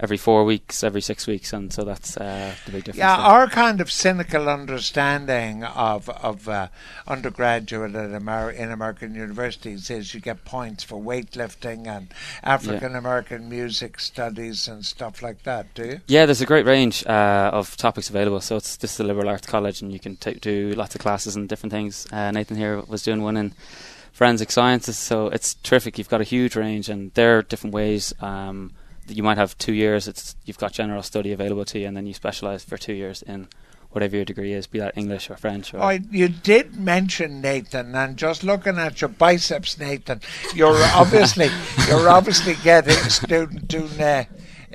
[0.00, 2.98] every four weeks, every six weeks, and so that's uh, the big difference.
[2.98, 3.26] Yeah, there.
[3.26, 6.68] our kind of cynical understanding of of uh,
[7.06, 12.08] undergraduate at Amer- in American universities is you get points for weightlifting and
[12.42, 13.48] African American yeah.
[13.48, 15.74] music studies and stuff like that.
[15.74, 16.00] Do you?
[16.06, 18.40] Yeah, there's a great range uh, of topics available.
[18.40, 21.00] So it's this is the liberal arts college, and you can t- do lots of
[21.00, 22.06] classes and different things.
[22.12, 23.52] Uh, Nathan here was doing one in
[24.12, 25.96] forensic sciences, so it's terrific.
[25.96, 28.12] You've got a huge range, and there are different ways.
[28.20, 28.72] Um,
[29.08, 30.08] you might have two years.
[30.08, 33.22] It's you've got general study available to you, and then you specialise for two years
[33.22, 33.48] in
[33.90, 35.72] whatever your degree is, be that English or French.
[35.72, 40.20] Or oh, you did mention Nathan, and just looking at your biceps, Nathan,
[40.54, 41.48] you're obviously
[41.88, 44.24] you're obviously getting a student doing uh,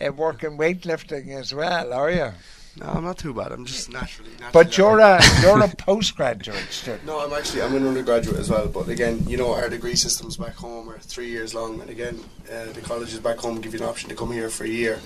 [0.02, 2.32] uh, working weightlifting as well, are you?
[2.80, 3.52] No, I'm not too bad.
[3.52, 4.32] I'm just naturally.
[4.32, 7.06] naturally but you're a you're a postgraduate student.
[7.06, 8.68] No, I'm actually I'm an undergraduate as well.
[8.68, 12.20] But again, you know, our degree systems back home are three years long, and again,
[12.52, 15.00] uh, the colleges back home give you an option to come here for a year,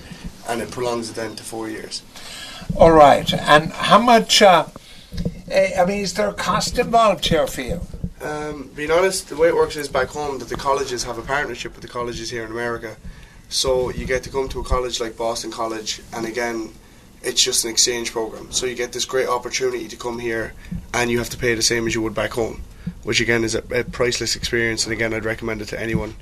[0.48, 2.02] and it prolongs it then to four years.
[2.76, 4.40] All right, and how much?
[4.40, 4.66] Uh,
[5.50, 7.80] eh, I mean, is there a cost involved here for you?
[8.22, 11.22] Um, being honest, the way it works is back home that the colleges have a
[11.22, 12.96] partnership with the colleges here in America.
[13.50, 16.72] So you get to come to a college like Boston College, and again,
[17.22, 18.52] it's just an exchange program.
[18.52, 20.54] So you get this great opportunity to come here,
[20.94, 22.62] and you have to pay the same as you would back home,
[23.02, 24.84] which again is a, a priceless experience.
[24.84, 26.14] And again, I'd recommend it to anyone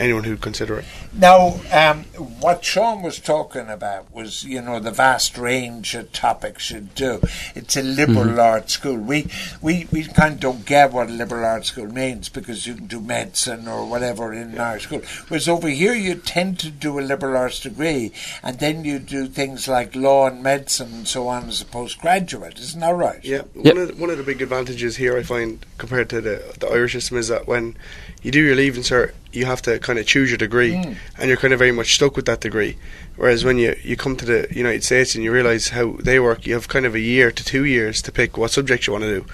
[0.00, 0.86] anyone who'd consider it.
[1.12, 2.04] Now, um,
[2.40, 7.20] what Sean was talking about was, you know, the vast range of topics you do.
[7.54, 8.40] It's a liberal mm-hmm.
[8.40, 8.96] arts school.
[8.96, 9.26] We,
[9.60, 12.86] we we kind of don't get what a liberal arts school means because you can
[12.86, 14.70] do medicine or whatever in yeah.
[14.70, 15.02] our school.
[15.28, 19.26] Whereas over here, you tend to do a liberal arts degree, and then you do
[19.26, 22.58] things like law and medicine and so on as a postgraduate.
[22.58, 23.22] Isn't that right?
[23.22, 23.42] Yeah.
[23.54, 23.74] Yep.
[23.74, 26.68] One of the, one of the big advantages here, I find, compared to the the
[26.68, 27.76] Irish system, is that when
[28.22, 30.96] you do your leaving cert, you have to kind of choose your degree, mm.
[31.18, 32.76] and you're kind of very much stuck with that degree.
[33.16, 36.46] Whereas when you, you come to the United States and you realise how they work,
[36.46, 39.04] you have kind of a year to two years to pick what subjects you want
[39.04, 39.26] to do,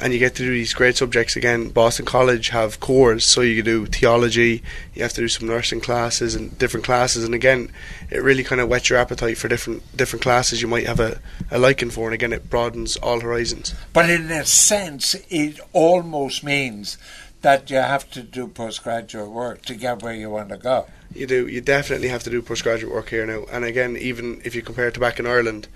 [0.00, 1.68] and you get to do these great subjects again.
[1.68, 4.62] Boston College have cores, so you can do theology,
[4.94, 7.70] you have to do some nursing classes and different classes, and again,
[8.10, 11.20] it really kind of whets your appetite for different different classes you might have a,
[11.50, 13.74] a liking for, and again, it broadens all horizons.
[13.92, 16.96] But in a sense, it almost means
[17.44, 20.86] that you have to do postgraduate work to get where you want to go.
[21.14, 21.46] You do.
[21.46, 23.44] You definitely have to do postgraduate work here now.
[23.52, 25.68] And again, even if you compare it to back in Ireland,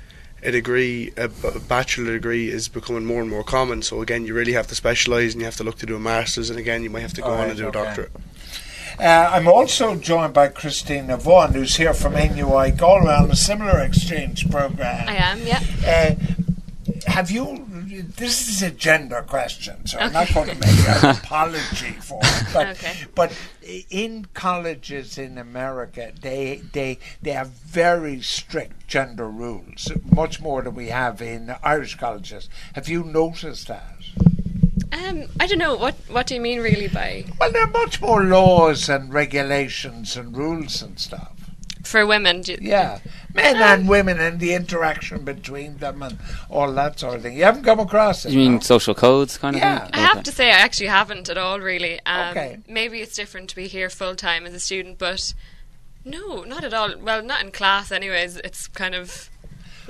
[0.43, 3.83] a degree, a, bachelor degree, is becoming more and more common.
[3.83, 6.01] So again, you really have to specialise, and you have to look to do a
[6.01, 7.79] master's, and again, you might have to go on and do okay.
[7.79, 8.13] a doctorate.
[8.99, 13.79] Uh, I'm also joined by Christina Vaughan, who's here from NUI Galway on a similar
[13.81, 15.09] exchange program.
[15.09, 15.63] I am, yeah.
[15.87, 16.15] Uh,
[17.07, 17.67] have you
[18.17, 20.07] this is a gender question, so okay.
[20.07, 22.47] I'm not going to make an apology for it.
[22.53, 22.95] But, okay.
[23.15, 23.33] but
[23.91, 30.75] in colleges in America, they they they have very strict gender rules, much more than
[30.75, 32.49] we have in Irish colleges.
[32.75, 33.97] Have you noticed that?
[34.93, 35.77] Um, I don't know.
[35.77, 37.25] What what do you mean really by?
[37.39, 41.38] Well, there are much more laws and regulations and rules and stuff
[41.85, 42.43] for women.
[42.61, 43.01] yeah,
[43.35, 46.19] men um, and women and the interaction between them and
[46.51, 47.37] all that sort of thing.
[47.37, 48.33] You haven't come across it.
[48.33, 48.61] You mean no?
[48.61, 49.77] social codes, kind yeah.
[49.77, 49.95] of thing?
[49.95, 51.61] I have to say, I actually haven't at all.
[51.61, 52.01] Really.
[52.07, 52.59] Um, okay.
[52.69, 55.35] Maybe it's different to be here full time as a student, but
[56.05, 56.97] no, not at all.
[56.99, 58.37] Well, not in class, anyways.
[58.39, 59.31] It's kind of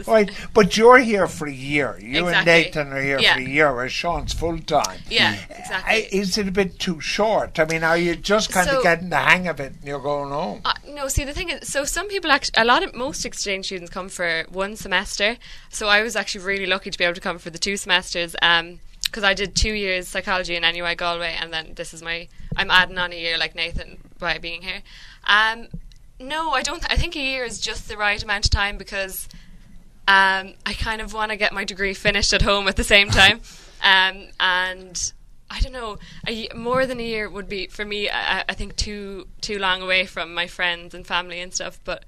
[0.07, 1.99] Right, but you're here for a year.
[2.01, 2.35] You exactly.
[2.35, 3.35] and Nathan are here yeah.
[3.35, 5.01] for a year, whereas Sean's full time.
[5.11, 6.03] Yeah, exactly.
[6.13, 7.59] Is it a bit too short?
[7.59, 10.01] I mean, are you just kind so, of getting the hang of it and you're
[10.01, 10.61] going home?
[10.65, 13.67] Uh, no, see, the thing is, so some people actually, a lot of most exchange
[13.67, 15.37] students come for one semester.
[15.71, 18.37] So I was actually really lucky to be able to come for the two semesters.
[18.43, 22.29] Um, because I did two years psychology in NUI Galway, and then this is my
[22.57, 24.83] I'm adding on a year like Nathan by being here.
[25.25, 25.69] Um,
[26.21, 26.81] no, I don't.
[26.81, 29.29] Th- I think a year is just the right amount of time because
[30.09, 33.11] um, I kind of want to get my degree finished at home at the same
[33.11, 33.41] time.
[33.81, 35.13] Um, and
[35.49, 38.11] I don't know, a, more than a year would be for me.
[38.11, 41.79] I, I, think too too long away from my friends and family and stuff.
[41.85, 42.05] But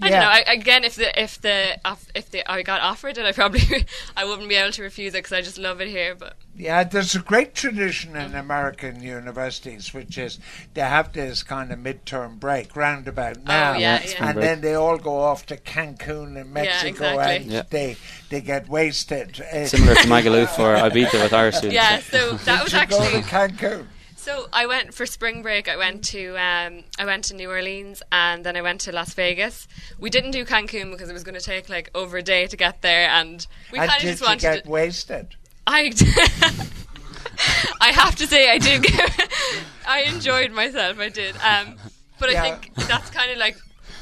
[0.00, 0.20] I yeah.
[0.20, 0.28] don't know.
[0.28, 1.78] I, again, if the if the
[2.14, 3.86] if the I got offered it, I probably
[4.16, 6.14] I wouldn't be able to refuse it because I just love it here.
[6.14, 10.38] But yeah, there's a great tradition in American universities, which is
[10.74, 14.28] they have this kind of midterm break roundabout oh, now, oh, yeah, yeah.
[14.28, 17.36] and then they all go off to Cancun in Mexico yeah, exactly.
[17.36, 17.62] and yeah.
[17.70, 17.96] they
[18.28, 19.36] they get wasted.
[19.36, 21.74] Similar to Magaluf or Ibiza with our students.
[21.74, 23.86] Yeah, so that was actually go to Cancun.
[24.26, 25.68] So I went for spring break.
[25.68, 29.14] I went to um, I went to New Orleans and then I went to Las
[29.14, 29.68] Vegas.
[30.00, 32.56] We didn't do Cancun because it was going to take like over a day to
[32.56, 35.36] get there, and we kind of just wanted to get wasted.
[35.64, 35.92] I
[37.80, 38.82] I have to say I did.
[38.82, 39.32] Get,
[39.88, 40.98] I enjoyed myself.
[40.98, 41.36] I did.
[41.36, 41.76] Um,
[42.18, 42.42] but yeah.
[42.42, 43.56] I think that's kind of like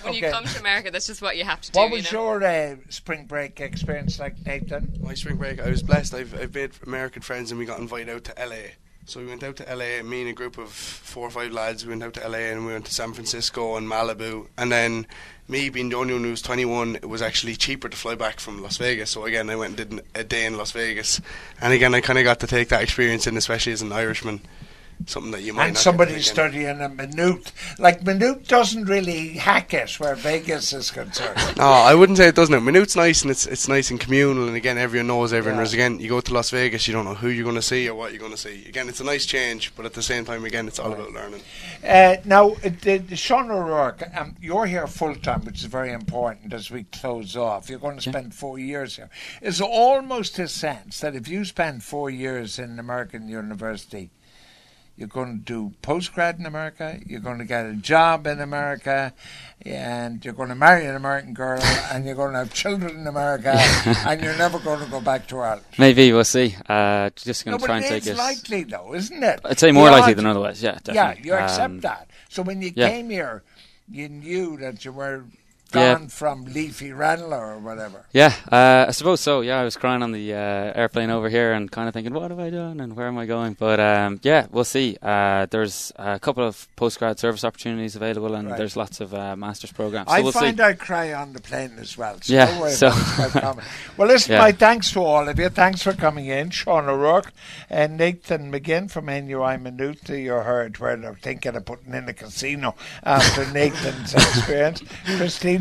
[0.04, 0.24] when okay.
[0.24, 1.78] you come to America, that's just what you have to do.
[1.78, 2.38] What was you know?
[2.38, 5.00] your uh, spring break experience like, Nathan?
[5.02, 6.14] My spring break, I was blessed.
[6.14, 8.70] I've, I've made American friends, and we got invited out to LA.
[9.06, 11.84] So we went out to LA, me and a group of four or five lads,
[11.84, 14.46] we went out to LA and we went to San Francisco and Malibu.
[14.56, 15.06] And then
[15.46, 18.40] me being the only one who was 21, it was actually cheaper to fly back
[18.40, 19.10] from Las Vegas.
[19.10, 21.20] So again, I went and did a day in Las Vegas.
[21.60, 24.40] And again, I kind of got to take that experience in, especially as an Irishman
[25.06, 29.98] something that you might and somebody studying a Maynooth like Maynooth doesn't really hack it
[30.00, 31.38] where Vegas is concerned.
[31.56, 32.64] no, I wouldn't say it doesn't.
[32.64, 35.56] Maynooth's nice and it's it's nice and communal and again everyone knows everyone.
[35.56, 35.58] Yeah.
[35.58, 37.88] Whereas again, you go to Las Vegas, you don't know who you're going to see
[37.88, 38.64] or what you're going to see.
[38.66, 41.00] Again, it's a nice change, but at the same time, again, it's all right.
[41.00, 41.40] about learning.
[41.86, 45.92] Uh, now, uh, the, the Sean O'Rourke, um, you're here full time, which is very
[45.92, 47.68] important as we close off.
[47.68, 48.38] You're going to spend yeah.
[48.38, 49.10] four years here.
[49.42, 54.10] It's almost a sense that if you spend four years in American university
[54.96, 59.12] you're going to do postgrad in America, you're going to get a job in America,
[59.62, 61.60] and you're going to marry an American girl,
[61.92, 63.54] and you're going to have children in America,
[64.06, 65.66] and you're never going to go back to Ireland.
[65.78, 66.56] Maybe we'll see.
[66.68, 68.10] Uh, just going to no, try and take it.
[68.10, 69.40] It's likely, though, isn't it?
[69.44, 70.62] I'd say more likely than otherwise.
[70.62, 71.28] Yeah, definitely.
[71.28, 72.10] Yeah, you accept um, that.
[72.28, 72.88] So when you yeah.
[72.88, 73.42] came here,
[73.90, 75.24] you knew that you were
[75.74, 76.08] gone yeah.
[76.08, 78.06] from Leafy Ranelagh or whatever.
[78.12, 79.40] Yeah, uh, I suppose so.
[79.40, 82.30] Yeah, I was crying on the uh, airplane over here and kind of thinking, what
[82.30, 83.54] have I done and where am I going?
[83.54, 84.96] But um, yeah, we'll see.
[85.02, 88.56] Uh, there's a couple of postgrad service opportunities available and right.
[88.56, 90.08] there's lots of uh, master's programs.
[90.08, 90.62] So I we'll find see.
[90.62, 92.18] I cry on the plane as well.
[92.22, 92.88] So yeah, so
[93.96, 94.38] well, listen, yeah.
[94.38, 95.48] my thanks to all of you.
[95.48, 97.32] Thanks for coming in, Sean O'Rourke
[97.68, 100.08] and Nathan McGinn from NUI Maynooth.
[100.08, 104.82] You heard where they're thinking of putting in a casino after Nathan's experience.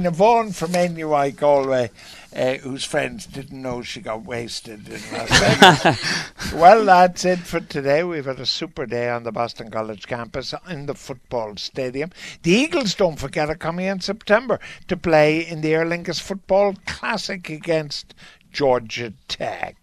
[0.03, 1.89] Christina Vaughan from NUI Galway,
[2.35, 5.29] uh, whose friends didn't know she got wasted in Las
[5.85, 6.51] Vegas.
[6.51, 8.03] well, that's it for today.
[8.03, 12.11] We've had a super day on the Boston College campus in the football stadium.
[12.41, 16.75] The Eagles, don't forget, are coming in September to play in the Aer Lingus Football
[16.85, 18.13] Classic against
[18.51, 19.77] Georgia Tech.